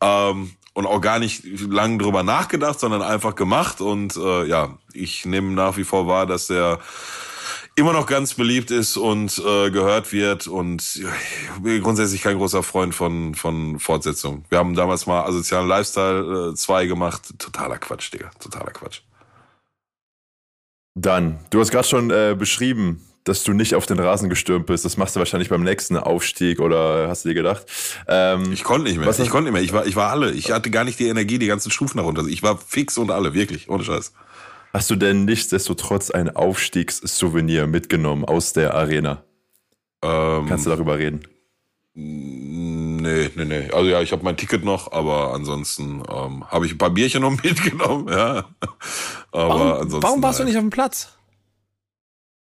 [0.00, 3.80] ähm, und auch gar nicht lang drüber nachgedacht, sondern einfach gemacht.
[3.80, 6.78] Und äh, ja, ich nehme nach wie vor wahr, dass der
[7.76, 11.08] immer noch ganz beliebt ist und äh, gehört wird und ja,
[11.60, 14.44] bin grundsätzlich kein großer Freund von von Fortsetzung.
[14.48, 17.22] Wir haben damals mal asozialen Lifestyle 2 gemacht.
[17.38, 18.30] Totaler Quatsch, Digga.
[18.38, 19.00] Totaler Quatsch.
[20.96, 24.84] Dann, du hast gerade schon äh, beschrieben, dass du nicht auf den Rasen gestürmt bist.
[24.84, 27.64] Das machst du wahrscheinlich beim nächsten Aufstieg oder hast du dir gedacht?
[28.06, 29.06] Ähm, Ich konnte nicht mehr.
[29.08, 29.62] Was ich konnte nicht mehr.
[29.62, 30.30] Ich war, ich war alle.
[30.32, 32.24] Ich hatte gar nicht die Energie, die ganzen Stufen nach runter.
[32.26, 34.12] Ich war fix und alle, wirklich, ohne Scheiß.
[34.74, 39.24] Hast du denn nichtsdestotrotz ein Aufstiegssouvenir mitgenommen aus der Arena?
[40.02, 41.20] Ähm, Kannst du darüber reden?
[41.94, 43.70] Nee, nee, nee.
[43.70, 47.22] Also ja, ich habe mein Ticket noch, aber ansonsten ähm, habe ich ein paar Bierchen
[47.22, 48.44] noch mitgenommen, ja.
[49.30, 50.02] Aber Warum, ansonsten.
[50.02, 50.52] warum warst du nein.
[50.52, 51.16] nicht auf dem Platz?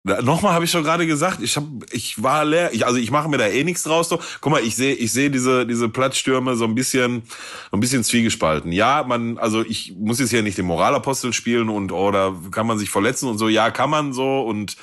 [0.06, 2.74] Nochmal habe ich schon gerade gesagt, ich hab, ich war leer.
[2.74, 4.10] Ich, also ich mache mir da eh nichts draus.
[4.10, 4.20] So.
[4.42, 7.22] Guck mal, ich sehe, ich sehe diese diese Platzstürme so ein bisschen,
[7.70, 8.70] so ein bisschen zwiegespalten.
[8.70, 12.76] Ja, man, also ich muss jetzt hier nicht den Moralapostel spielen und oder kann man
[12.78, 13.48] sich verletzen und so.
[13.48, 14.76] Ja, kann man so und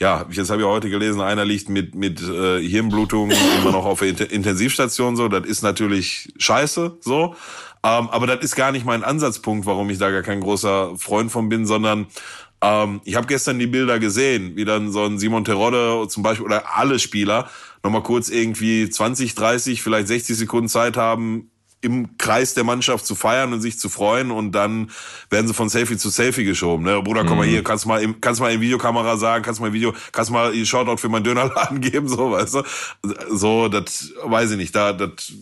[0.00, 4.00] ja, jetzt habe ich heute gelesen, einer liegt mit mit äh, Hirnblutung immer noch auf
[4.00, 5.14] der Int- Intensivstation.
[5.14, 6.98] So, das ist natürlich scheiße.
[7.00, 7.36] So,
[7.84, 11.30] ähm, aber das ist gar nicht mein Ansatzpunkt, warum ich da gar kein großer Freund
[11.30, 12.08] von bin, sondern
[12.64, 16.46] ähm, ich habe gestern die Bilder gesehen, wie dann so ein Simon Terodde zum Beispiel
[16.46, 17.50] oder alle Spieler
[17.82, 21.50] nochmal kurz irgendwie 20, 30, vielleicht 60 Sekunden Zeit haben,
[21.82, 24.90] im Kreis der Mannschaft zu feiern und sich zu freuen und dann
[25.28, 26.82] werden sie von Selfie zu Selfie geschoben.
[26.82, 27.02] Ne?
[27.02, 29.92] Bruder, komm mal hier, kannst mal im, kannst mal in Videokamera sagen, kannst mal Video,
[30.10, 32.62] kannst mal Shoutout für meinen Dönerladen geben, so, weißt du?
[33.30, 35.34] So, das weiß ich nicht, da, das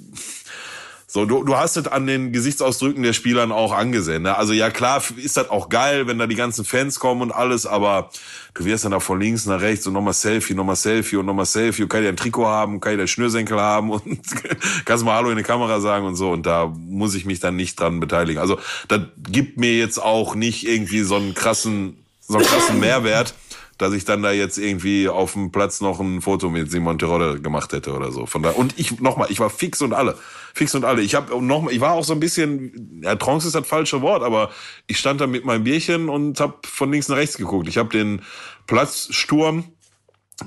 [1.13, 4.23] so, du, du hast es an den Gesichtsausdrücken der Spielern auch angesehen.
[4.23, 4.35] Ne?
[4.35, 7.67] Also ja, klar ist das auch geil, wenn da die ganzen Fans kommen und alles,
[7.67, 8.09] aber
[8.55, 11.45] du wirst dann da von links nach rechts und nochmal Selfie, nochmal Selfie und nochmal
[11.45, 14.03] Selfie und kann ja ein Trikot haben, kann ja Schnürsenkel haben und
[14.87, 16.31] kannst mal Hallo in die Kamera sagen und so.
[16.31, 18.41] Und da muss ich mich dann nicht dran beteiligen.
[18.41, 18.59] Also
[18.89, 23.35] das gibt mir jetzt auch nicht irgendwie so einen krassen, so einen krassen Mehrwert
[23.83, 27.41] dass ich dann da jetzt irgendwie auf dem Platz noch ein Foto mit Simon Terodde
[27.41, 28.27] gemacht hätte oder so.
[28.27, 30.17] Von da und ich nochmal, ich war fix und alle,
[30.55, 31.03] fix und alle.
[31.03, 34.23] Ich habe noch ich war auch so ein bisschen, ja, Trance ist das falsche Wort,
[34.23, 34.51] aber
[34.87, 37.69] ich stand da mit meinem Bierchen und habe von links nach rechts geguckt.
[37.69, 38.23] Ich habe den
[38.67, 39.65] Platzsturm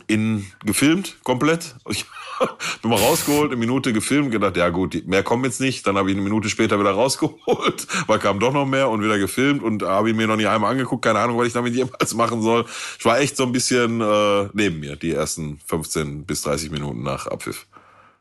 [0.08, 1.76] in gefilmt komplett.
[1.90, 2.06] Ich
[2.84, 5.86] nochmal rausgeholt, eine Minute gefilmt, gedacht, ja gut, mehr kommen jetzt nicht.
[5.88, 9.18] Dann habe ich eine Minute später wieder rausgeholt, weil kam doch noch mehr und wieder
[9.18, 11.04] gefilmt und habe ihn mir noch nie einmal angeguckt.
[11.04, 12.66] Keine Ahnung, was ich damit jemals machen soll.
[13.00, 17.04] Ich war echt so ein bisschen äh, neben mir, die ersten 15 bis 30 Minuten
[17.04, 17.68] nach Abpfiff.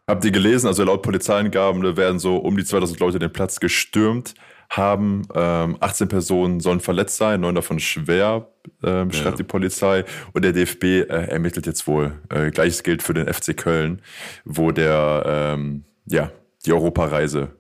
[0.07, 4.35] Habt ihr gelesen, also laut Polizeiangaben werden so um die 2000 Leute den Platz gestürmt
[4.71, 5.23] haben.
[5.35, 8.49] Ähm, 18 Personen sollen verletzt sein, neun davon schwer,
[8.83, 9.31] äh, schreibt ja.
[9.33, 10.05] die Polizei.
[10.33, 12.12] Und der DFB äh, ermittelt jetzt wohl.
[12.31, 14.01] Äh, Gleiches gilt für den FC Köln,
[14.45, 16.31] wo der ähm, ja
[16.67, 17.51] die Europareise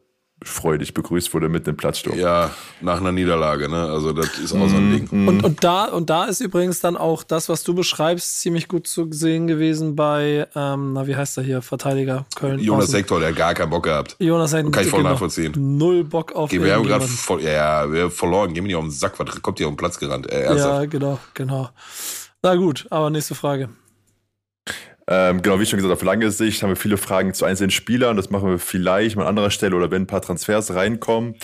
[0.44, 2.18] freudig begrüßt wurde mit dem Platzsturm.
[2.18, 3.84] Ja, nach einer Niederlage, ne?
[3.84, 5.08] Also das ist auch so ein Ding.
[5.10, 5.28] Mhm.
[5.28, 8.86] Und, und, da, und da ist übrigens dann auch das, was du beschreibst, ziemlich gut
[8.86, 12.60] zu sehen gewesen bei, ähm, na, wie heißt er hier, Verteidiger Köln.
[12.60, 14.16] Jonas Sektor, der hat gar keinen Bock gehabt.
[14.18, 14.70] Jonas Sektor.
[14.70, 15.52] Kann ich voll genau, nachvollziehen.
[15.56, 18.84] Null Bock auf Wir haben gerade voll, ja, wir haben verloren, gehen wir nicht auf
[18.84, 20.30] den Sack, was kommt hier auf den Platz gerannt?
[20.30, 21.70] Äh, ja, genau, genau.
[22.42, 23.70] Na gut, aber nächste Frage.
[25.06, 28.16] Ähm, genau, wie schon gesagt, auf lange Sicht haben wir viele Fragen zu einzelnen Spielern.
[28.16, 31.34] Das machen wir vielleicht mal an anderer Stelle oder wenn ein paar Transfers reinkommen.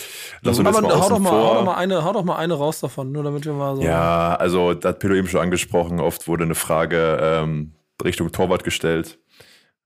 [0.41, 2.55] Lass uns das mal hau, doch mal, hau, doch mal eine, hau doch mal eine
[2.55, 3.83] raus davon, nur damit wir mal so.
[3.83, 5.99] Ja, also, das hat Pedro eben schon angesprochen.
[5.99, 9.19] Oft wurde eine Frage ähm, Richtung Torwart gestellt.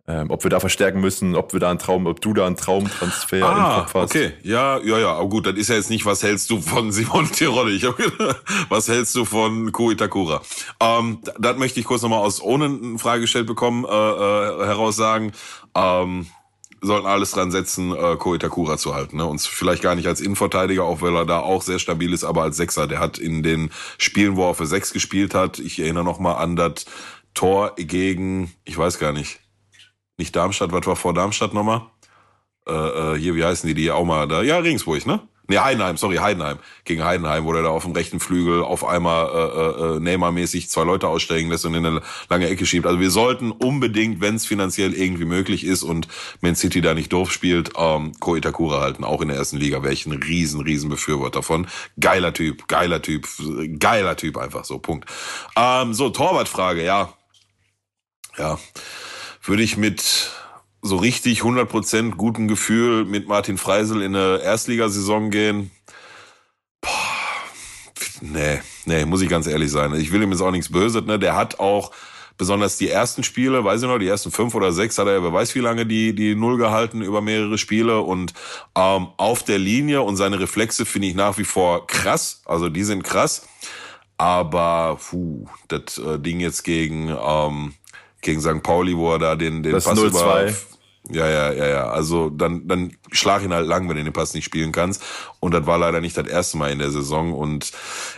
[0.08, 2.56] Ähm, ob wir da verstärken müssen, ob wir da einen Traum, ob du da einen
[2.56, 4.12] Traumtransfer ah, im Kopf hast.
[4.12, 6.92] Okay, ja, ja, ja, aber gut, das ist ja jetzt nicht, was hältst du von
[6.92, 7.72] Simon Tirole?
[7.72, 8.40] Ich hab gedacht,
[8.70, 10.44] was hältst du von Ko Itakura?
[10.80, 14.96] Ähm, das möchte ich kurz nochmal aus ohne eine Frage gestellt bekommen, äh, äh, heraus
[14.96, 15.32] sagen.
[15.74, 16.28] Ähm,
[16.82, 19.18] sollten alles dran setzen, äh, Ko Itakura zu halten.
[19.18, 19.26] Ne?
[19.26, 22.44] Und vielleicht gar nicht als Innenverteidiger, auch weil er da auch sehr stabil ist, aber
[22.44, 22.86] als Sechser.
[22.86, 26.56] Der hat in den Spielen, wo er für Sechs gespielt hat, ich erinnere nochmal an
[26.56, 26.86] das
[27.34, 29.40] Tor gegen, ich weiß gar nicht,
[30.18, 31.82] nicht Darmstadt, was war vor Darmstadt nochmal?
[32.68, 34.42] Äh, äh, hier, wie heißen die, die auch mal da?
[34.42, 35.22] Ja, Regensburg, ne?
[35.48, 36.58] Ne, Heidenheim, sorry, Heidenheim.
[36.86, 40.84] Gegen Heidenheim, wo der da auf dem rechten Flügel auf einmal äh, äh, Neymar-mäßig zwei
[40.84, 42.88] Leute aussteigen lässt und in eine lange Ecke schiebt.
[42.88, 46.08] Also wir sollten unbedingt, wenn es finanziell irgendwie möglich ist und
[46.42, 49.04] Man City da nicht doof spielt, ähm, Ko Itakura halten.
[49.04, 51.68] Auch in der ersten Liga wäre ich ein riesen, riesen Befürworter von.
[52.00, 53.28] Geiler Typ, geiler Typ,
[53.78, 55.08] geiler Typ einfach so, Punkt.
[55.56, 57.14] Ähm, so, Torwartfrage, ja.
[58.38, 58.58] Ja
[59.48, 60.32] würde ich mit
[60.82, 65.72] so richtig 100% gutem Gefühl mit Martin Freisel in eine Erstligasaison gehen.
[66.82, 66.90] Boah,
[68.22, 69.94] nee, nee, muss ich ganz ehrlich sein.
[69.96, 71.18] Ich will ihm jetzt auch nichts Böses, ne?
[71.18, 71.92] Der hat auch
[72.38, 75.34] besonders die ersten Spiele, weiß ich noch, die ersten fünf oder sechs hat er, wer
[75.34, 78.34] weiß wie lange die, die Null gehalten über mehrere Spiele und
[78.76, 82.84] ähm, auf der Linie und seine Reflexe finde ich nach wie vor krass, also die
[82.84, 83.48] sind krass,
[84.18, 87.74] aber puh, das äh, Ding jetzt gegen ähm,
[88.26, 88.62] gegen St.
[88.62, 90.48] Pauli, wo er da den, den das Pass über.
[91.12, 91.88] Ja, ja, ja, ja.
[91.90, 95.04] Also dann, dann schlag ihn halt lang, wenn du den Pass nicht spielen kannst.
[95.40, 97.34] Und das war leider nicht das erste Mal in der Saison.
[97.34, 97.72] Und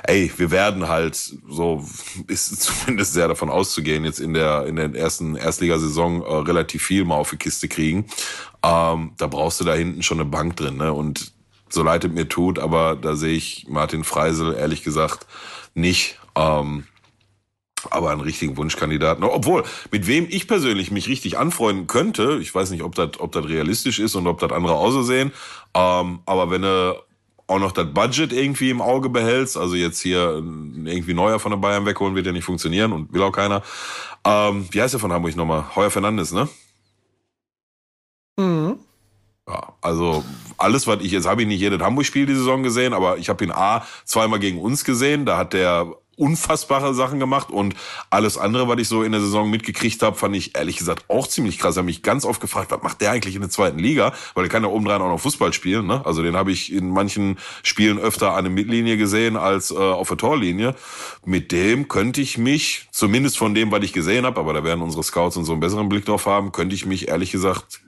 [0.04, 1.86] ey, wir werden halt so,
[2.28, 7.04] ist zumindest sehr davon auszugehen, jetzt in der, in der ersten Erstligasaison äh, relativ viel
[7.04, 8.06] mal auf die Kiste kriegen.
[8.64, 10.94] Ähm, da brauchst du da hinten schon eine Bank drin, ne?
[10.94, 11.34] Und
[11.70, 15.28] so leid es mir tut, aber da sehe ich Martin Freisel ehrlich gesagt
[15.74, 16.18] nicht.
[16.36, 16.86] Ähm,
[17.92, 19.24] aber einen richtigen Wunschkandidaten.
[19.24, 23.32] Obwohl, mit wem ich persönlich mich richtig anfreunden könnte, ich weiß nicht, ob das ob
[23.32, 25.32] das realistisch ist und ob das andere auch so sehen,
[25.74, 26.96] ähm, aber wenn du
[27.48, 30.44] auch noch das Budget irgendwie im Auge behältst, also jetzt hier
[30.86, 33.64] irgendwie neuer von der Bayern wegholen, wird ja nicht funktionieren und will auch keiner.
[34.26, 35.64] Ähm, wie heißt der von Hamburg nochmal?
[35.76, 36.50] Heuer Fernandes, ne?
[38.38, 38.80] Mhm.
[39.48, 40.26] Ja, also
[40.58, 43.46] alles, was ich jetzt habe ich nicht jedes Hamburg-Spiel die Saison gesehen, aber ich habe
[43.46, 45.26] ihn A zweimal gegen uns gesehen.
[45.26, 45.88] Da hat der
[46.18, 47.76] unfassbare Sachen gemacht und
[48.10, 51.28] alles andere, was ich so in der Saison mitgekriegt habe, fand ich ehrlich gesagt auch
[51.28, 51.76] ziemlich krass.
[51.76, 54.14] Ich habe mich ganz oft gefragt, was macht der eigentlich in der zweiten Liga?
[54.34, 55.86] Weil der kann ja obendrein auch noch Fußball spielen.
[55.88, 56.06] Ne?
[56.06, 60.08] Also den habe ich in manchen Spielen öfter an der Mittellinie gesehen als äh, auf
[60.10, 60.76] der Torlinie.
[61.24, 64.82] Mit dem könnte ich mich, zumindest von dem, was ich gesehen habe, aber da werden
[64.82, 67.82] unsere Scouts und so einen besseren Blick drauf haben, könnte ich mich ehrlich gesagt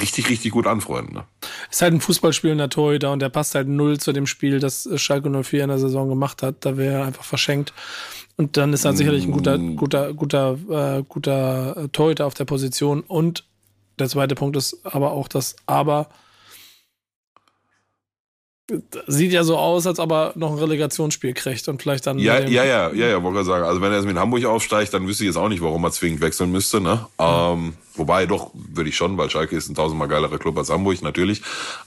[0.00, 1.14] richtig, richtig gut anfreunden.
[1.14, 1.24] Ne?
[1.70, 5.30] ist halt ein Fußballspielender Torhüter und der passt halt null zu dem Spiel, das Schalke
[5.30, 6.56] 04 in der Saison gemacht hat.
[6.64, 7.72] Da wäre er einfach verschenkt.
[8.36, 9.76] Und dann ist er sicherlich ein guter, Mm.
[9.76, 13.00] guter, guter, äh, guter äh, Torhüter auf der Position.
[13.00, 13.44] Und
[13.98, 16.08] der zweite Punkt ist aber auch das Aber.
[19.06, 22.18] Sieht ja so aus, als ob er noch ein Relegationsspiel kriegt und vielleicht dann.
[22.18, 23.64] Ja, ja, ja, ja, ja, wollte gerade sagen.
[23.64, 25.92] Also wenn er jetzt mit Hamburg aufsteigt, dann wüsste ich jetzt auch nicht, warum er
[25.92, 26.80] zwingend wechseln müsste.
[26.80, 27.06] Ne?
[27.18, 31.02] Ähm, wobei doch, würde ich schon, weil Schalke ist ein tausendmal geilerer Club als Hamburg,
[31.02, 31.42] natürlich.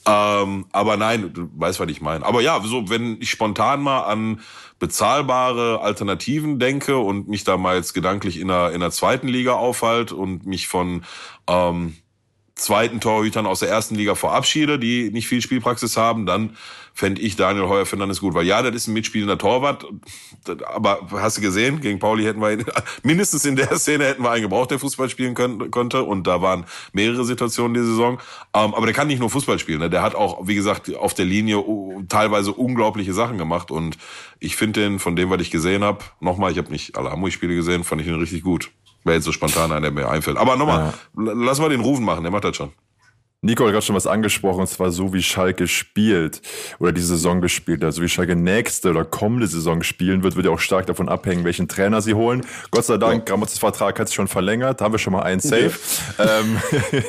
[0.06, 2.26] Ähm, aber nein, du weißt, was ich meine.
[2.26, 4.42] Aber ja, so wenn ich spontan mal an
[4.80, 9.54] bezahlbare Alternativen denke und mich da mal jetzt gedanklich in der, in der zweiten Liga
[9.54, 11.04] aufhalte und mich von
[11.48, 11.96] ähm,
[12.56, 16.56] zweiten Torhütern aus der ersten Liga verabschiede, die nicht viel Spielpraxis haben, dann
[16.94, 18.34] fände ich Daniel Heuer Fernandes gut.
[18.34, 19.86] Weil ja, das ist ein mitspielender Torwart,
[20.74, 22.66] aber hast du gesehen, gegen Pauli hätten wir ihn,
[23.04, 26.42] mindestens in der Szene hätten wir einen gebraucht, der Fußball spielen können, konnte und da
[26.42, 28.20] waren mehrere Situationen die Saison.
[28.54, 29.90] Ähm, aber der kann nicht nur Fußball spielen, ne?
[29.90, 31.62] der hat auch, wie gesagt, auf der Linie
[32.08, 33.98] teilweise unglaubliche Sachen gemacht und
[34.40, 37.56] ich finde den, von dem, was ich gesehen habe, nochmal, ich habe nicht alle Hamburg-Spiele
[37.56, 38.72] gesehen, fand ich ihn richtig gut.
[39.06, 40.36] Wäre jetzt so spontan einer, der mir einfällt.
[40.38, 41.32] Aber nochmal, ja.
[41.34, 42.74] lass mal den Rufen machen, der macht das schon.
[43.46, 46.42] Nico hat gerade schon was angesprochen, und zwar so wie Schalke spielt
[46.80, 50.48] oder die Saison gespielt hat, so wie Schalke nächste oder kommende Saison spielen wird, wird
[50.48, 52.44] ja auch stark davon abhängen, welchen Trainer sie holen.
[52.72, 53.36] Gott sei Dank, ja.
[53.36, 55.74] Gramotzes Vertrag hat sich schon verlängert, da haben wir schon mal einen Safe.
[56.18, 56.40] Ja.
[56.40, 56.60] Ähm,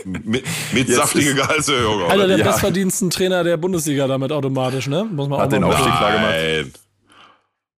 [0.24, 2.11] mit mit saftige Gehaltserhöhung.
[2.11, 2.44] Einer der ja.
[2.44, 5.05] bestverdiensten Trainer der Bundesliga damit automatisch, ne?
[5.05, 6.34] Muss man hat auch den Aufstieg klar gemacht.
[6.34, 6.72] Nein.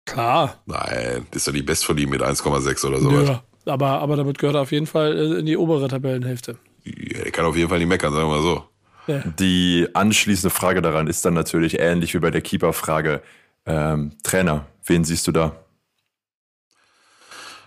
[0.04, 0.54] Klar.
[0.66, 3.10] Nein, das ist ja die Bestverdien mit 1,6 oder so.
[3.12, 6.56] Ja, aber, aber damit gehört er auf jeden Fall in die obere Tabellenhälfte.
[6.84, 8.64] Ja, der kann auf jeden Fall nicht meckern, sagen wir mal so.
[9.06, 9.22] Ja.
[9.38, 13.22] Die anschließende Frage daran ist dann natürlich ähnlich wie bei der Keeper-Frage.
[13.66, 15.56] Ähm, Trainer, wen siehst du da?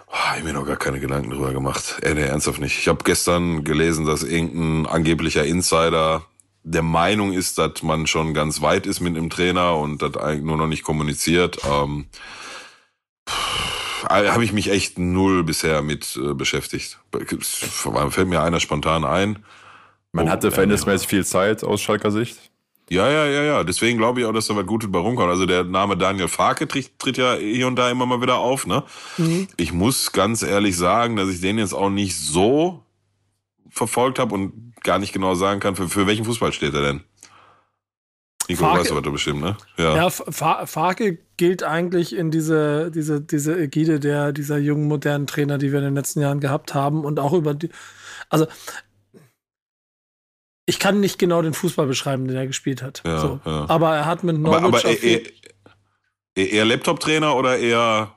[0.08, 2.00] Oh, ich habe mir noch gar keine Gedanken drüber gemacht.
[2.02, 2.78] Ey, nee, ernsthaft nicht.
[2.78, 6.26] Ich habe gestern gelesen, dass irgendein angeblicher Insider
[6.64, 10.44] der Meinung ist, dass man schon ganz weit ist mit einem Trainer und das eigentlich
[10.44, 11.60] nur noch nicht kommuniziert.
[11.66, 12.08] Ähm,
[14.10, 17.00] habe ich mich echt null bisher mit äh, beschäftigt.
[17.12, 19.40] Fällt mir einer spontan ein.
[20.12, 22.52] Man hatte oh, verhältnismäßig viel Zeit aus Schalker Sicht.
[22.90, 23.64] Ja, ja, ja, ja.
[23.64, 25.30] Deswegen glaube ich auch, dass da was Gutes bei rumkommt.
[25.30, 28.68] Also der Name Daniel Farke tritt, tritt ja hier und da immer mal wieder auf.
[28.68, 28.84] Ne?
[29.18, 29.48] Mhm.
[29.56, 32.84] Ich muss ganz ehrlich sagen, dass ich den jetzt auch nicht so
[33.70, 37.02] verfolgt habe und gar nicht genau sagen kann, für, für welchen Fußball steht er denn?
[38.48, 39.58] Nico, Farke, was du bestimmt, ne?
[39.78, 45.58] Ja, ja Farke gilt eigentlich in diese, diese, diese Ägide der, dieser jungen, modernen Trainer,
[45.58, 47.70] die wir in den letzten Jahren gehabt haben und auch über die,
[48.30, 48.48] also
[50.66, 53.02] ich kann nicht genau den Fußball beschreiben, den er gespielt hat.
[53.06, 53.40] Ja, so.
[53.46, 53.66] ja.
[53.68, 55.22] Aber er hat mit Norwich aber, aber eher,
[56.36, 58.14] eher, eher Laptop-Trainer oder eher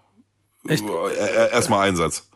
[0.67, 2.29] erstmal Einsatz?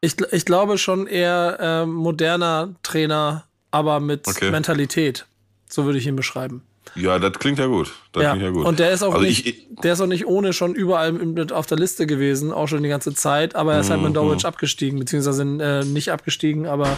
[0.00, 4.50] Ich, ich glaube schon eher äh, moderner Trainer, aber mit okay.
[4.50, 5.26] Mentalität.
[5.68, 6.62] So würde ich ihn beschreiben.
[6.94, 7.92] Ja, das klingt ja gut.
[8.12, 8.30] Das ja.
[8.30, 8.66] klingt ja gut.
[8.66, 11.52] Und der ist auch also nicht, ich, der ist auch nicht ohne schon überall mit
[11.52, 14.42] auf der Liste gewesen, auch schon die ganze Zeit, aber er ist halt mit Norwich
[14.44, 14.48] Mhm.
[14.48, 16.96] abgestiegen, beziehungsweise äh, nicht abgestiegen, aber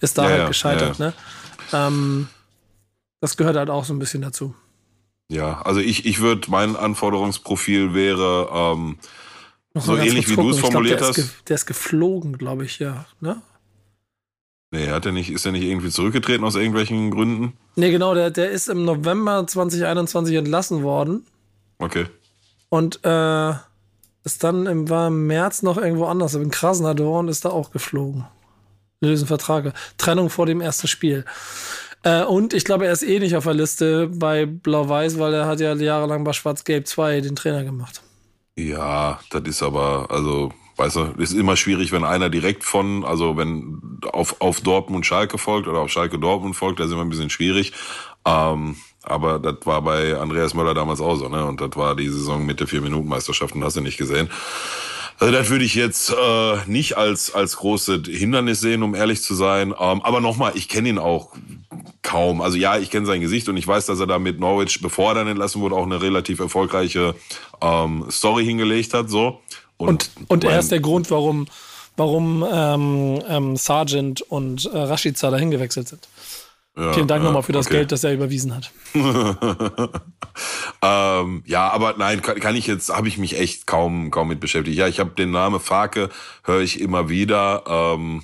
[0.00, 1.12] ist da Ja, halt ja, gescheitert, ne?
[1.72, 2.28] Ähm,
[3.20, 4.54] das gehört halt auch so ein bisschen dazu.
[5.30, 8.98] ja, also ich, ich würde, mein Anforderungsprofil wäre ähm,
[9.74, 10.56] so ähnlich wie du es.
[10.56, 11.18] Ich glaub, formuliert der hast.
[11.18, 13.06] Ist der ist geflogen, glaube ich, ja.
[13.20, 13.40] Ne?
[14.70, 17.52] Nee, hat er nicht, ist er nicht irgendwie zurückgetreten aus irgendwelchen Gründen?
[17.76, 21.24] Nee, genau, der, der ist im November 2021 entlassen worden
[21.78, 22.06] Okay.
[22.70, 23.50] und äh,
[24.24, 27.70] ist dann im, war im März noch irgendwo anders, in Krasnodar und ist da auch
[27.70, 28.24] geflogen.
[29.00, 29.74] Lösen Vertrag.
[29.98, 31.24] Trennung vor dem ersten Spiel.
[32.04, 35.46] Äh, und ich glaube, er ist eh nicht auf der Liste bei Blau-Weiß, weil er
[35.46, 38.02] hat ja jahrelang bei Schwarz-Gelb 2 den Trainer gemacht.
[38.56, 43.36] Ja, das ist aber, also, weißt du, ist immer schwierig, wenn einer direkt von, also
[43.36, 43.80] wenn
[44.12, 47.30] auf, auf Dortmund Schalke folgt oder auf Schalke Dortmund folgt, das ist immer ein bisschen
[47.30, 47.72] schwierig.
[48.26, 51.44] Ähm, aber das war bei Andreas Möller damals auch so, ne?
[51.44, 54.30] Und das war die Saison mit der Vier-Minuten-Meisterschaft, und hast du nicht gesehen.
[55.18, 59.34] Also das würde ich jetzt äh, nicht als als große Hindernis sehen, um ehrlich zu
[59.34, 59.68] sein.
[59.78, 61.36] Ähm, aber nochmal, ich kenne ihn auch
[62.02, 62.40] kaum.
[62.40, 65.12] Also ja, ich kenne sein Gesicht und ich weiß, dass er da mit Norwich, bevor
[65.12, 67.14] er dann entlassen wurde, auch eine relativ erfolgreiche
[67.60, 69.08] ähm, Story hingelegt hat.
[69.08, 69.40] So
[69.88, 71.46] Und, und er ist der Grund, warum,
[71.96, 76.08] warum ähm, ähm, Sargent und äh, Rashica dahin gewechselt sind.
[76.76, 77.76] ja, Vielen Dank ja, nochmal für das okay.
[77.76, 78.72] Geld, das er überwiesen hat.
[80.82, 84.40] ähm, ja, aber nein, kann, kann ich jetzt, habe ich mich echt kaum kaum mit
[84.40, 84.76] beschäftigt.
[84.76, 86.08] Ja, ich habe den Namen Farke,
[86.42, 87.64] höre ich immer wieder.
[87.66, 88.22] Ähm,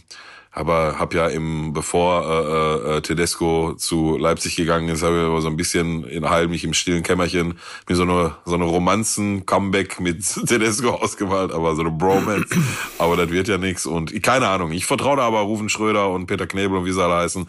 [0.53, 5.41] aber habe ja im bevor äh, äh, Tedesco zu Leipzig gegangen ist, habe ich aber
[5.41, 10.01] so ein bisschen in heimlich im stillen Kämmerchen mir so eine so eine Romanzen Comeback
[10.01, 12.49] mit Tedesco ausgemalt, aber so eine Bromance.
[12.99, 14.73] aber das wird ja nichts und keine Ahnung.
[14.73, 17.47] Ich vertraue da aber Rufen Schröder und Peter Knebel und wie sie alle heißen,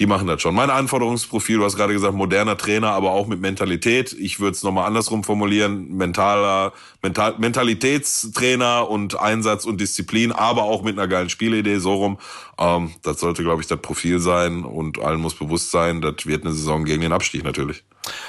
[0.00, 0.54] die machen das schon.
[0.54, 4.12] Mein Anforderungsprofil, du hast gerade gesagt, moderner Trainer, aber auch mit Mentalität.
[4.12, 6.72] Ich würde es nochmal andersrum formulieren, mentaler
[7.02, 12.18] Mental Mentalitätstrainer und Einsatz und Disziplin, aber auch mit einer geilen Spielidee, so rum.
[12.60, 16.44] Ähm, das sollte, glaube ich, das Profil sein und allen muss bewusst sein, das wird
[16.44, 17.82] eine Saison gegen den Abstieg natürlich.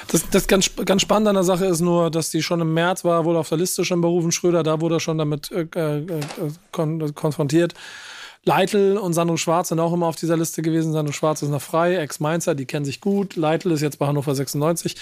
[0.08, 3.04] Das, das ganz, ganz spannend an der Sache ist nur, dass die schon im März
[3.04, 6.22] war, wohl auf der Liste schon berufen, Schröder, da wurde er schon damit äh, äh,
[6.72, 7.74] kon konfrontiert.
[8.44, 10.92] Leitl und Sandro Schwarz sind auch immer auf dieser Liste gewesen.
[10.92, 13.36] Sandro Schwarz ist noch frei, Ex-Mainzer, die kennen sich gut.
[13.36, 14.96] Leitl ist jetzt bei Hannover 96.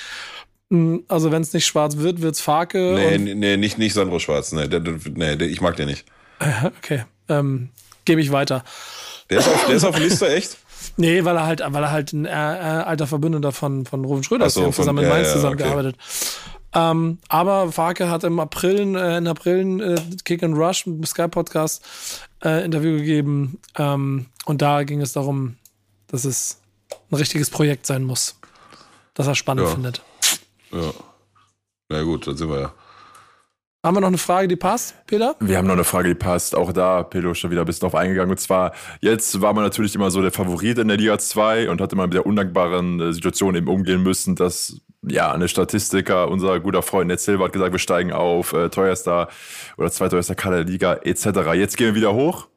[0.70, 2.95] Hm, also wenn es nicht schwarz wird, wird's Farke.
[2.95, 4.53] Nee, nee, nicht, nicht Sandro Schwarz.
[4.53, 6.05] Nee, der, der, nee, ich mag den nicht.
[6.78, 7.68] Okay, ähm,
[8.05, 8.64] gebe ich weiter.
[9.31, 10.59] Der ist auf, der ist auf Liste, echt?
[10.97, 14.24] Nee, weil er halt, weil er halt ein äh, äh alter Verbündeter von, von Rufen
[14.24, 15.97] Schröder ist, so, zusammen mit ja, Mainz ja, zusammengearbeitet.
[15.97, 16.61] Okay.
[16.72, 21.85] Ähm, aber Farke hat im April, äh, in April äh, Kick and Rush, Sky Podcast,
[22.45, 23.59] äh, Interview gegeben.
[23.76, 25.57] Ähm, und da ging es darum,
[26.09, 26.61] dass es
[27.11, 28.37] ein richtiges Projekt sein muss.
[29.14, 29.74] Das er spannend ja.
[29.74, 30.03] findet.
[30.72, 30.93] Ja.
[31.89, 32.72] Na gut, dann sind wir ja.
[33.83, 35.37] Haben wir noch eine Frage, die passt, Peter?
[35.41, 36.55] Wir haben noch eine Frage, die passt.
[36.55, 38.31] Auch da, Pedro, schon wieder ein bisschen drauf eingegangen.
[38.31, 41.81] Und zwar, jetzt war man natürlich immer so der Favorit in der Liga 2 und
[41.81, 46.61] hatte mal mit der undankbaren äh, Situation eben umgehen müssen, dass, ja, eine Statistiker, unser
[46.61, 49.28] guter Freund Ned Silva hat gesagt, wir steigen auf, äh, teuerster
[49.78, 51.55] oder zweiteuerster Kader der Liga, etc.
[51.55, 52.49] Jetzt gehen wir wieder hoch.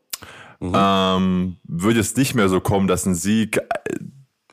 [0.59, 0.73] Mhm.
[0.75, 3.63] Ähm, würde es nicht mehr so kommen, dass ein Sieg äh,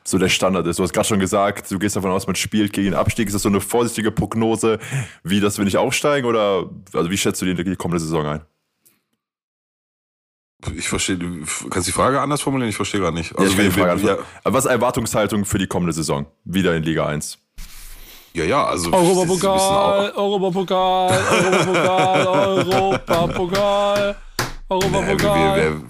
[0.03, 0.79] so der Standard ist.
[0.79, 3.27] Du hast gerade schon gesagt, du gehst davon aus, man spielt gegen den Abstieg.
[3.27, 4.79] Ist das so eine vorsichtige Prognose,
[5.23, 6.27] wie das wir nicht aufsteigen?
[6.27, 8.41] Oder also wie schätzt du die, die kommende Saison ein?
[10.75, 12.69] Ich verstehe, kannst du die Frage anders formulieren?
[12.69, 13.35] Ich verstehe gar nicht.
[13.37, 14.17] Also ja, wir, wir, ja.
[14.43, 16.27] Was ist Erwartungshaltung für die kommende Saison?
[16.43, 17.39] Wieder in Liga 1.
[18.33, 18.93] Ja, ja, also.
[18.93, 24.15] Europapokal, Europapokal, Europapokal, Europapokal,
[24.69, 25.81] Europapokal.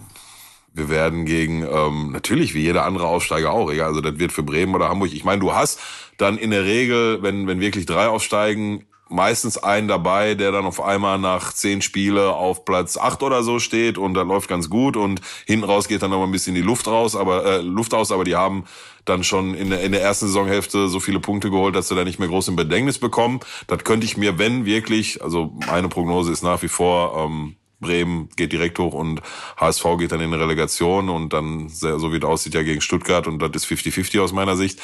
[0.74, 4.44] Wir, werden gegen, ähm, natürlich wie jeder andere Aufsteiger auch, egal, also das wird für
[4.44, 5.14] Bremen oder Hamburg.
[5.14, 5.80] Ich meine, du hast
[6.18, 10.82] dann in der Regel, wenn, wenn wirklich drei aufsteigen, meistens einen dabei, der dann auf
[10.82, 14.96] einmal nach zehn Spiele auf Platz acht oder so steht und dann läuft ganz gut
[14.96, 17.94] und hinten raus geht dann noch mal ein bisschen die Luft raus, aber äh, Luft
[17.94, 18.64] aus, aber die haben
[19.06, 22.04] dann schon in der, in der ersten Saisonhälfte so viele Punkte geholt, dass sie da
[22.04, 23.40] nicht mehr groß im Bedängnis bekommen.
[23.68, 28.30] Das könnte ich mir, wenn wirklich, also meine Prognose ist nach wie vor, ähm, Bremen
[28.38, 29.22] geht direkt hoch und
[29.58, 33.40] HSV geht dann in Relegation und dann, so wie es aussieht, ja gegen Stuttgart und
[33.40, 34.82] das ist 50-50 aus meiner Sicht.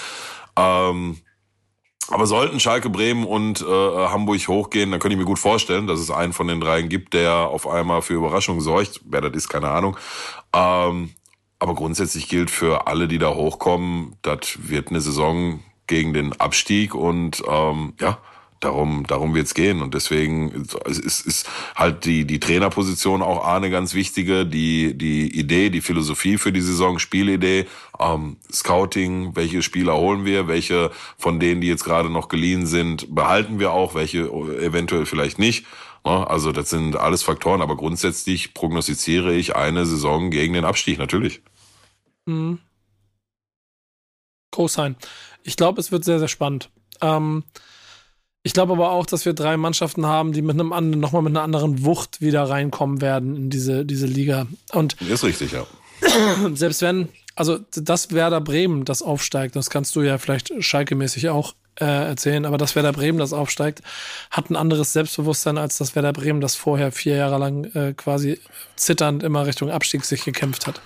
[0.57, 1.17] Ähm,
[2.09, 5.99] aber sollten Schalke, Bremen und äh, Hamburg hochgehen, dann könnte ich mir gut vorstellen, dass
[5.99, 9.01] es einen von den dreien gibt, der auf einmal für Überraschung sorgt.
[9.05, 9.97] Wer das ist, keine Ahnung.
[10.53, 11.11] Ähm,
[11.59, 16.93] aber grundsätzlich gilt für alle, die da hochkommen, das wird eine Saison gegen den Abstieg
[16.95, 18.19] und ähm, ja,
[18.59, 19.81] darum, darum wird's gehen.
[19.81, 25.69] Und deswegen ist, ist, halt die, die Trainerposition auch eine ganz wichtige, die, die Idee,
[25.69, 27.67] die Philosophie für die Saison, Spielidee,
[27.99, 33.13] ähm, Scouting, welche Spieler holen wir, welche von denen, die jetzt gerade noch geliehen sind,
[33.13, 35.65] behalten wir auch, welche eventuell vielleicht nicht.
[36.05, 36.29] Ne?
[36.29, 41.41] Also das sind alles Faktoren, aber grundsätzlich prognostiziere ich eine Saison gegen den Abstieg, natürlich.
[42.25, 42.59] Mhm.
[44.51, 44.95] Groß sein.
[45.43, 46.69] Ich glaube, es wird sehr, sehr spannend.
[47.01, 47.43] Ähm,
[48.47, 51.31] ich glaube aber auch, dass wir drei Mannschaften haben, die mit einem anderen, nochmal mit
[51.31, 54.47] einer anderen Wucht wieder reinkommen werden in diese, diese Liga.
[54.71, 55.65] Und ist richtig, ja.
[56.53, 61.55] Selbst wenn, also das Werder Bremen, das aufsteigt, das kannst du ja vielleicht Schalke-mäßig auch
[61.81, 63.81] äh, erzählen, aber das Werder Bremen, das aufsteigt,
[64.31, 68.39] hat ein anderes Selbstbewusstsein als das Werder Bremen, das vorher vier Jahre lang äh, quasi
[68.77, 70.79] zitternd immer Richtung Abstieg sich gekämpft hat.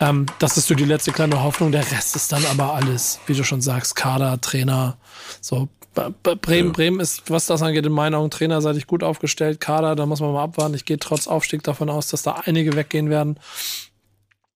[0.00, 1.72] Ähm, das ist so die letzte kleine Hoffnung.
[1.72, 4.96] Der Rest ist dann aber alles, wie du schon sagst, Kader, Trainer,
[5.42, 6.72] so Bremen, ja.
[6.72, 9.60] Bremen ist, was das angeht, in meinen Augen trainerseitig gut aufgestellt.
[9.60, 10.74] Kader, da muss man mal abwarten.
[10.74, 13.38] Ich gehe trotz Aufstieg davon aus, dass da einige weggehen werden.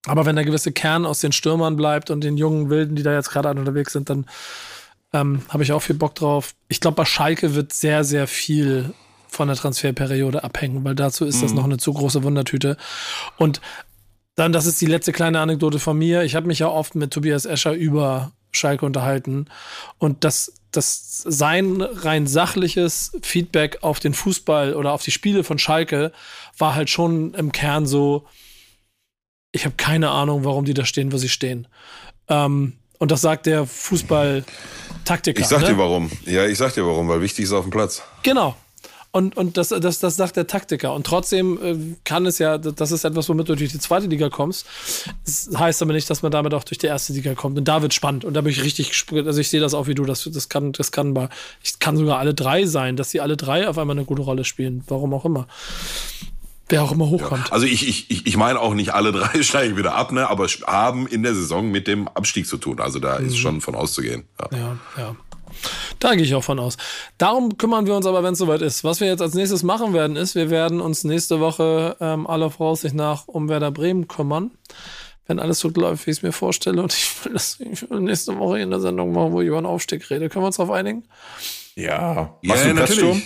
[0.07, 3.13] Aber wenn der gewisse Kern aus den Stürmern bleibt und den jungen Wilden, die da
[3.13, 4.27] jetzt gerade unterwegs sind, dann
[5.13, 6.55] ähm, habe ich auch viel Bock drauf.
[6.69, 8.93] Ich glaube, bei Schalke wird sehr, sehr viel
[9.27, 11.43] von der Transferperiode abhängen, weil dazu ist mhm.
[11.43, 12.77] das noch eine zu große Wundertüte.
[13.37, 13.61] Und
[14.37, 16.23] dann, das ist die letzte kleine Anekdote von mir.
[16.23, 19.47] Ich habe mich ja oft mit Tobias Escher über Schalke unterhalten.
[19.99, 25.59] Und das, das sein rein sachliches Feedback auf den Fußball oder auf die Spiele von
[25.59, 26.13] Schalke
[26.59, 28.27] war halt schon im Kern so,
[29.53, 31.69] ich habe keine Ahnung, warum die da stehen, wo sie stehen.
[32.29, 35.41] Ähm, und das sagt der Fußball-Taktiker.
[35.41, 35.69] Ich sag ne?
[35.69, 36.11] dir warum.
[36.27, 38.03] Ja, ich sag dir warum, weil wichtig ist auf dem Platz.
[38.23, 38.57] Genau.
[39.17, 40.93] Und, und das, das, das sagt der Taktiker.
[40.93, 44.29] Und trotzdem äh, kann es ja, das ist etwas, womit du durch die zweite Liga
[44.29, 44.67] kommst.
[45.25, 47.57] Das heißt aber nicht, dass man damit auch durch die erste Liga kommt.
[47.57, 48.25] Und da wird spannend.
[48.25, 50.05] Und da bin ich richtig, gesp- also ich sehe das auch wie du.
[50.05, 51.29] Das, das kann, das kann mal,
[51.63, 54.45] ich kann sogar alle drei sein, dass sie alle drei auf einmal eine gute Rolle
[54.45, 54.83] spielen.
[54.89, 55.47] Warum auch immer.
[56.69, 57.53] Wer auch immer hochkommt.
[57.53, 61.07] Also ich, ich, ich meine auch nicht alle drei steigen wieder ab, ne, aber haben
[61.07, 62.81] in der Saison mit dem Abstieg zu tun.
[62.81, 64.25] Also da ist schon von auszugehen.
[64.41, 64.59] Ja.
[64.59, 65.17] Ja, ja.
[65.99, 66.77] Da gehe ich auch von aus.
[67.19, 68.85] Darum kümmern wir uns aber, wenn es soweit ist.
[68.85, 72.51] Was wir jetzt als nächstes machen werden, ist, wir werden uns nächste Woche ähm, aller
[72.51, 74.51] Voraussicht nach um Werder Bremen kümmern.
[75.27, 76.83] Wenn alles so läuft, wie ich es mir vorstelle.
[76.83, 79.57] Und ich will das ich will nächste Woche in der Sendung machen, wo ich über
[79.57, 80.29] einen Aufstieg rede.
[80.29, 81.05] Können wir uns darauf einigen?
[81.75, 81.91] Ja.
[82.15, 83.23] Ja, Machst du einen Platzsturm?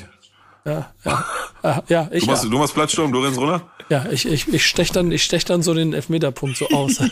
[0.65, 1.25] Ja, ja.
[1.63, 2.51] Äh, ja, ich, Du machst, ja.
[2.51, 3.63] du machst Platzsturm, du rennst runter?
[3.89, 6.99] ja, ich, ich, ich stech dann, ich stech dann so den Elfmeterpunkt so aus.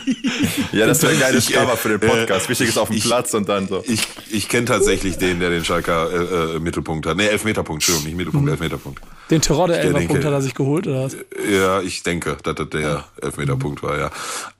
[0.73, 2.45] Ja, das wäre ein geiles äh, Cover für den Podcast.
[2.45, 3.83] äh, Wichtig ist auf dem ich- Platz und dann so.
[3.87, 7.15] Ich, ich kenne tatsächlich den, der den Schalker äh, äh, Mittelpunkt hat.
[7.17, 9.01] Nee, Elfmeterpunkt, Entschuldigung, nicht Mittelpunkt, Elfmeterpunkt.
[9.31, 11.15] Den Terodde Elferpunkt denke- hat er sich geholt, oder was?
[11.49, 14.05] Ja, ich denke, dass das der Elfmeterpunkt war, ja.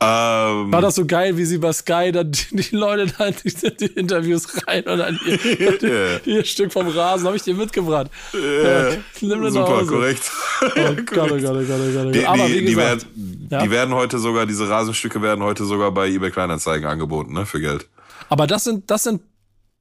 [0.01, 3.35] Ähm, War das so geil, wie sie bei Sky dann die, die Leute da in
[3.43, 5.19] die, die Interviews rein und dann
[5.59, 8.07] ihr, ihr Stück vom Rasen habe ich dir mitgebracht.
[8.33, 8.86] Ja,
[9.21, 10.31] nimm das super, korrekt.
[10.61, 12.15] Oh Gott, oh Gott, oh Gott, oh Gott, oh Gott.
[12.15, 13.61] Die, Aber die, wie die, gesagt, werden, ja.
[13.63, 17.59] die werden heute sogar, diese Rasenstücke werden heute sogar bei eBay Kleinanzeigen angeboten, ne, für
[17.61, 17.87] Geld.
[18.29, 19.21] aber das sind, das sind,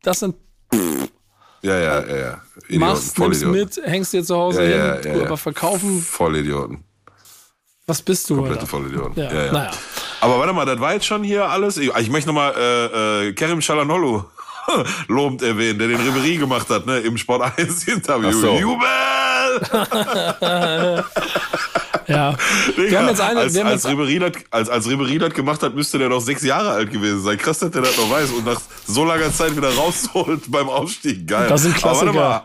[0.03, 0.35] das sind,
[1.63, 2.43] Ja, ja, ja, ja.
[2.69, 5.25] Idioten, machst, nimmst mit, hängst dir zu Hause Ja, hin, ja, ja.
[5.27, 6.85] aber verkaufen, Vollidioten.
[7.87, 8.71] was bist du, Komplette Alter?
[8.71, 9.23] Vollidioten.
[9.23, 9.53] Ja, Ja, ja.
[9.53, 9.71] naja.
[10.21, 11.77] Aber warte mal, das war jetzt schon hier alles.
[11.77, 14.25] Ich, ich möchte nochmal äh, äh, Kerim Shalanolu
[15.09, 18.33] lobend erwähnen, der den Ribery gemacht hat, ne, im Sport 1 Interview.
[18.33, 18.59] So.
[18.59, 18.87] Jubel!
[22.09, 22.37] Ja.
[22.77, 25.19] Wir Digga, haben jetzt eine, als, wir haben als, jetzt, Ribery das, als, als Ribery
[25.19, 27.37] das gemacht hat, müsste der doch sechs Jahre alt gewesen sein.
[27.37, 31.27] Krass, dass der das noch weiß und nach so langer Zeit wieder rausholt beim Aufstieg.
[31.27, 31.49] Geil.
[31.49, 32.29] Das sind Aber warte Klassiker.
[32.29, 32.43] mal.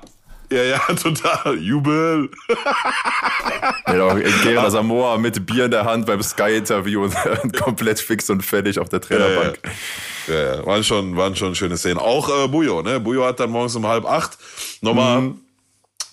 [0.52, 1.58] Ja, ja, total.
[1.58, 2.30] Jubel.
[3.88, 7.16] Ja, Gerard Samoa mit Bier in der Hand beim Sky-Interview und,
[7.58, 9.60] komplett fix und fertig auf der Trainerbank.
[10.28, 11.98] Ja, ja, waren schon, waren schon schöne Szenen.
[11.98, 13.00] Auch äh, Bujo, ne?
[13.00, 14.38] Bujo hat dann morgens um halb acht
[14.82, 15.42] nochmal, Mhm.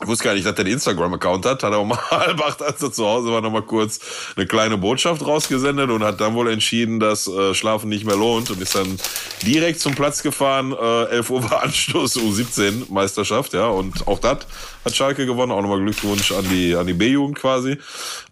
[0.00, 2.82] Ich wusste gar nicht, dass der den Instagram-Account hat, hat er um halb acht, als
[2.82, 3.98] er zu Hause war, nochmal kurz
[4.36, 8.50] eine kleine Botschaft rausgesendet und hat dann wohl entschieden, dass äh, Schlafen nicht mehr lohnt
[8.50, 8.98] und ist dann
[9.42, 10.72] direkt zum Platz gefahren.
[10.72, 14.38] Äh, 11 Uhr war Anstoß U17 Meisterschaft, ja, und auch das
[14.84, 15.52] hat Schalke gewonnen.
[15.52, 17.78] Auch nochmal Glückwunsch an die, an die B-Jugend quasi.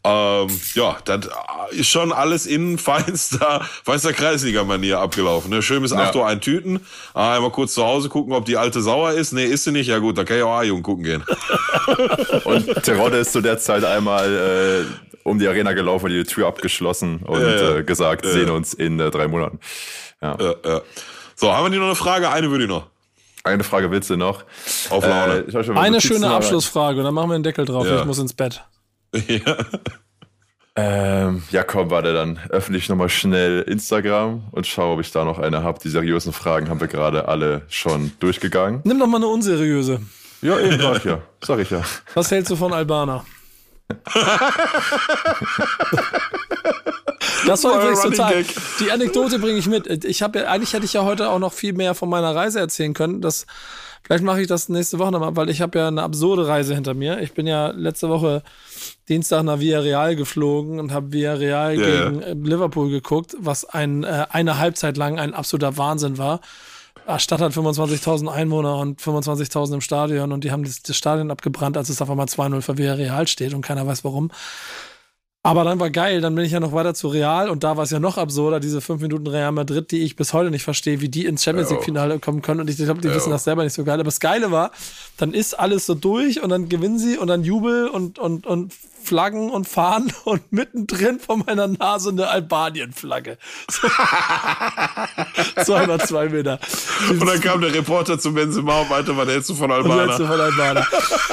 [0.04, 1.28] Ähm, ja, das
[1.70, 5.50] ist schon alles in feinster, feinster Kreisliga-Manier abgelaufen.
[5.50, 5.62] Ne?
[5.62, 6.80] Schön bis 8 Uhr ein Tüten.
[7.14, 9.32] Ah, einmal kurz zu Hause gucken, ob die alte sauer ist.
[9.32, 9.88] Nee, ist sie nicht.
[9.88, 11.24] Ja gut, dann kann ich auch A-Jugend gucken gehen.
[12.44, 14.84] Und Terodde ist zu der Zeit einmal äh,
[15.24, 17.76] um die Arena gelaufen, die Tür abgeschlossen und Ja, ja.
[17.76, 19.58] Äh, gesagt, sehen uns in äh, drei Monaten.
[20.22, 20.36] Ja.
[20.40, 20.80] Ja, ja.
[21.34, 22.30] So, haben wir die noch eine Frage?
[22.30, 22.86] Eine würde ich noch.
[23.44, 24.44] Eine Frage willst du noch?
[24.90, 25.44] Auf Laune.
[25.52, 26.32] Äh, eine schöne rein.
[26.34, 27.86] Abschlussfrage und dann machen wir den Deckel drauf.
[27.86, 28.00] Ja.
[28.00, 28.64] Ich muss ins Bett.
[29.14, 29.56] ja.
[30.78, 35.24] Ähm, ja, komm, warte, dann öffne ich nochmal schnell Instagram und schaue, ob ich da
[35.24, 35.78] noch eine habe.
[35.82, 38.82] Die seriösen Fragen haben wir gerade alle schon durchgegangen.
[38.84, 40.00] Nimm doch mal eine unseriöse.
[40.42, 41.22] Ja, eben, ich ja.
[41.42, 41.82] Sag ich ja.
[42.14, 43.24] Was hältst du von Albana?
[47.46, 48.42] Das war übrigens total.
[48.42, 48.46] Gag.
[48.80, 50.04] Die Anekdote bringe ich mit.
[50.04, 52.58] Ich habe ja, eigentlich hätte ich ja heute auch noch viel mehr von meiner Reise
[52.58, 53.20] erzählen können.
[53.20, 53.46] Das,
[54.02, 56.94] vielleicht mache ich das nächste Woche nochmal, weil ich habe ja eine absurde Reise hinter
[56.94, 57.20] mir.
[57.20, 58.42] Ich bin ja letzte Woche
[59.08, 61.86] Dienstag nach Villarreal geflogen und habe Villarreal ja.
[61.86, 66.40] gegen äh, Liverpool geguckt, was ein, äh, eine Halbzeit lang ein absoluter Wahnsinn war.
[67.08, 71.30] Ah, Stadt hat 25.000 Einwohner und 25.000 im Stadion und die haben das, das Stadion
[71.30, 74.32] abgebrannt, als es auf einmal 2-0 für Villarreal steht und keiner weiß warum.
[75.44, 77.84] Aber dann war geil, dann bin ich ja noch weiter zu Real und da war
[77.84, 81.00] es ja noch absurder, diese fünf Minuten Real Madrid, die ich bis heute nicht verstehe,
[81.00, 83.62] wie die ins Champions League Finale kommen können und ich glaube, die wissen das selber
[83.62, 83.94] nicht so geil.
[83.94, 84.72] Aber das Geile war,
[85.16, 88.72] dann ist alles so durch und dann gewinnen sie und dann Jubel und, und, und
[89.06, 93.38] Flaggen und Fahnen und mittendrin vor meiner Nase eine Albanien-Flagge.
[95.56, 96.58] So, zweimal zwei Meter.
[97.08, 100.06] Und dann kam der Reporter zu Benzema und meinte, was hältst du von Und Albaner?
[100.06, 100.86] letzte von Albana.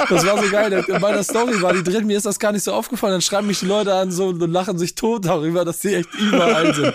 [0.08, 0.84] Das war so geil.
[0.86, 3.12] In meiner Story war die drin, mir ist das gar nicht so aufgefallen.
[3.12, 6.08] Dann schreiben mich die Leute an so und lachen sich tot darüber, dass die echt
[6.14, 6.94] überall sind.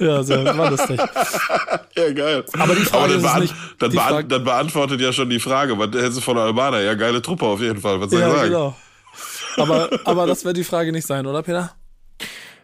[0.00, 1.00] Ja, so, war lustig.
[1.96, 2.44] Ja, geil.
[2.58, 3.54] Aber die Frage das, ist es beant- nicht.
[3.78, 6.80] das, Die beant- Frage- das beantwortet ja schon die Frage, was hältst du von Albaner?
[6.80, 8.00] Ja, geile Truppe auf jeden Fall.
[8.00, 8.48] Was soll ich Ja, sagen?
[8.48, 8.76] genau.
[9.58, 11.74] Aber, aber das wird die Frage nicht sein, oder Peter?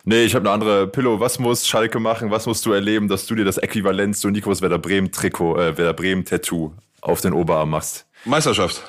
[0.04, 0.86] Nee, ich habe eine andere.
[0.86, 2.30] Pillow, was muss Schalke machen?
[2.30, 5.78] Was musst du erleben, dass du dir das Äquivalent zu Nikos Werder Bremen Trikot, äh,
[5.78, 8.04] Werder Bremen Tattoo auf den Oberarm machst?
[8.26, 8.82] Meisterschaft.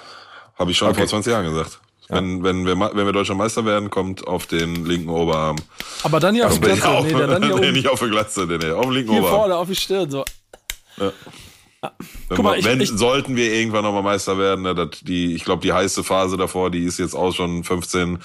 [0.57, 0.99] Habe ich schon Okay.
[0.99, 1.79] vor 20 Jahren gesagt.
[2.07, 5.55] Wenn, wenn, wir, wenn wir deutscher Meister werden, kommt auf den linken Oberarm.
[6.03, 6.87] Aber dann hier auf die Glatze.
[6.87, 9.21] auf, Nee, dann hier nee, nicht auf der Glatze, nee, nee, auf dem linken Hier
[9.21, 9.39] Oberarm.
[9.39, 10.11] vorne auf die Stirn.
[10.11, 10.23] So.
[10.97, 11.11] Ja.
[12.29, 15.35] Wenn, Guck mal, ich- wenn ich- sollten wir irgendwann nochmal Meister werden, ne, das, die,
[15.35, 18.19] ich glaube, die heiße Phase davor, die ist jetzt auch schon 15,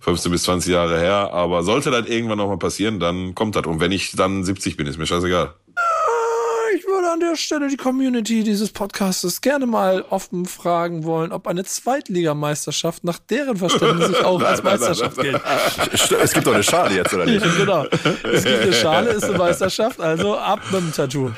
[0.00, 1.30] 15 bis 20 Jahre her.
[1.32, 3.66] Aber sollte das irgendwann nochmal passieren, dann kommt das.
[3.66, 5.54] Und wenn ich dann 70 bin, ist mir scheißegal.
[7.12, 13.04] An der Stelle die Community dieses Podcastes gerne mal offen fragen wollen, ob eine Zweitligameisterschaft
[13.04, 15.36] nach deren Verständnis sich auch als Meisterschaft gilt.
[15.36, 17.44] St- Es gibt doch eine Schale jetzt, oder nicht?
[17.58, 17.84] genau.
[18.24, 21.30] Es gibt eine Schale, ist eine Meisterschaft, also ab mit dem Tattoo.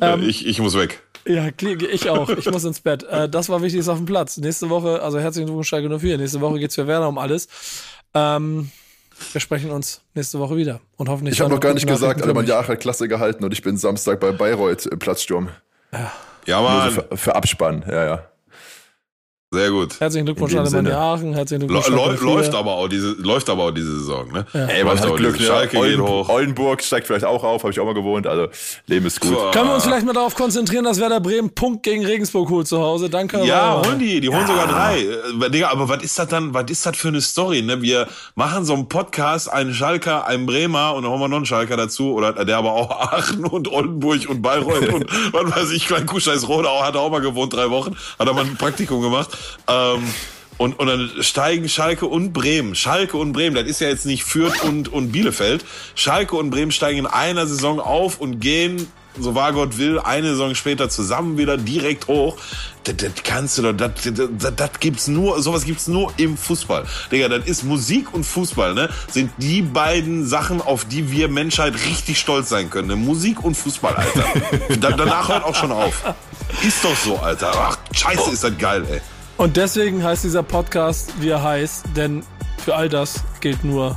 [0.00, 1.02] Ähm, ich, ich muss weg.
[1.26, 2.28] Ja, ich auch.
[2.30, 3.02] Ich muss ins Bett.
[3.04, 4.36] Äh, das war wichtig, ist auf dem Platz.
[4.36, 6.18] Nächste Woche, also herzlichen Glückwunsch, Schalke 04.
[6.18, 7.48] Nächste Woche geht's für Werder um alles.
[8.14, 8.70] Ähm,
[9.32, 10.80] wir sprechen uns nächste Woche wieder.
[10.96, 11.34] Und hoffentlich.
[11.34, 12.68] Ich habe noch gar nicht gesagt, Alemannia mich.
[12.68, 15.50] hat Klasse gehalten und ich bin Samstag bei Bayreuth im Platzsturm.
[16.46, 16.90] Ja, Nur Mann.
[16.90, 18.24] so für, für Abspann, ja, ja.
[19.50, 19.98] Sehr gut.
[19.98, 20.98] Herzlichen Glückwunsch, dem Alemannia.
[21.14, 21.32] Aachen.
[21.32, 21.88] Herzlichen Glückwunsch.
[21.88, 22.34] läu- Schalke 04.
[22.34, 24.44] läuft aber auch diese, läuft aber auch diese Saison, ne?
[24.52, 25.46] Ey, man hat auch Glück, ne?
[25.46, 26.28] Schalke geht Olden, hoch.
[26.28, 28.48] Oldenburg steigt vielleicht auch auf, habe ich auch mal gewohnt, also
[28.88, 29.32] Leben ist gut.
[29.32, 29.50] Boah.
[29.52, 32.78] Können wir uns vielleicht mal darauf konzentrieren, dass Werder Bremen Punkt gegen Regensburg holt zu
[32.78, 33.08] Hause?
[33.08, 33.42] Danke.
[33.46, 34.98] Ja, holen die, die holen sogar drei.
[35.00, 37.80] Äh, Digga, aber was ist das dann, was ist das für eine Story, ne?
[37.80, 41.46] Wir machen so einen Podcast, einen Schalker, einen Bremer und dann holen wir noch einen
[41.46, 45.86] Schalker dazu, oder der aber auch Aachen und Oldenburg und Bayreuth und was weiß ich,
[45.86, 49.00] Klein Kuhscheiß Rodau hat er auch mal gewohnt, drei Wochen, hat er mal ein Praktikum
[49.00, 49.30] gemacht.
[49.68, 50.02] Ähm,
[50.58, 52.74] und, und dann steigen Schalke und Bremen.
[52.74, 55.64] Schalke und Bremen, das ist ja jetzt nicht Fürth und, und Bielefeld.
[55.94, 58.88] Schalke und Bremen steigen in einer Saison auf und gehen,
[59.20, 62.36] so wahr Gott will, eine Saison später zusammen wieder direkt hoch.
[62.82, 63.92] Das, das kannst du doch, das,
[64.38, 66.84] das, das gibt's nur, sowas gibt's nur im Fußball.
[67.12, 68.88] Digga, das ist Musik und Fußball, ne?
[69.10, 72.88] Sind die beiden Sachen, auf die wir Menschheit richtig stolz sein können.
[72.88, 72.96] Ne?
[72.96, 74.24] Musik und Fußball, Alter.
[74.80, 76.02] da, danach hört auch schon auf.
[76.66, 77.52] Ist doch so, Alter.
[77.54, 79.00] Ach, scheiße, ist das geil, ey.
[79.38, 82.24] Und deswegen heißt dieser Podcast, wie er heißt, denn
[82.64, 83.96] für all das gilt nur,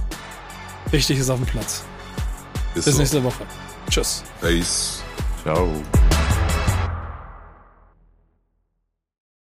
[0.91, 1.83] wichtig ist auf dem Platz.
[2.75, 2.99] Ist Bis so.
[2.99, 3.45] nächste Woche.
[3.89, 4.23] Tschüss.
[4.39, 5.01] Peace.
[5.43, 5.67] Ciao.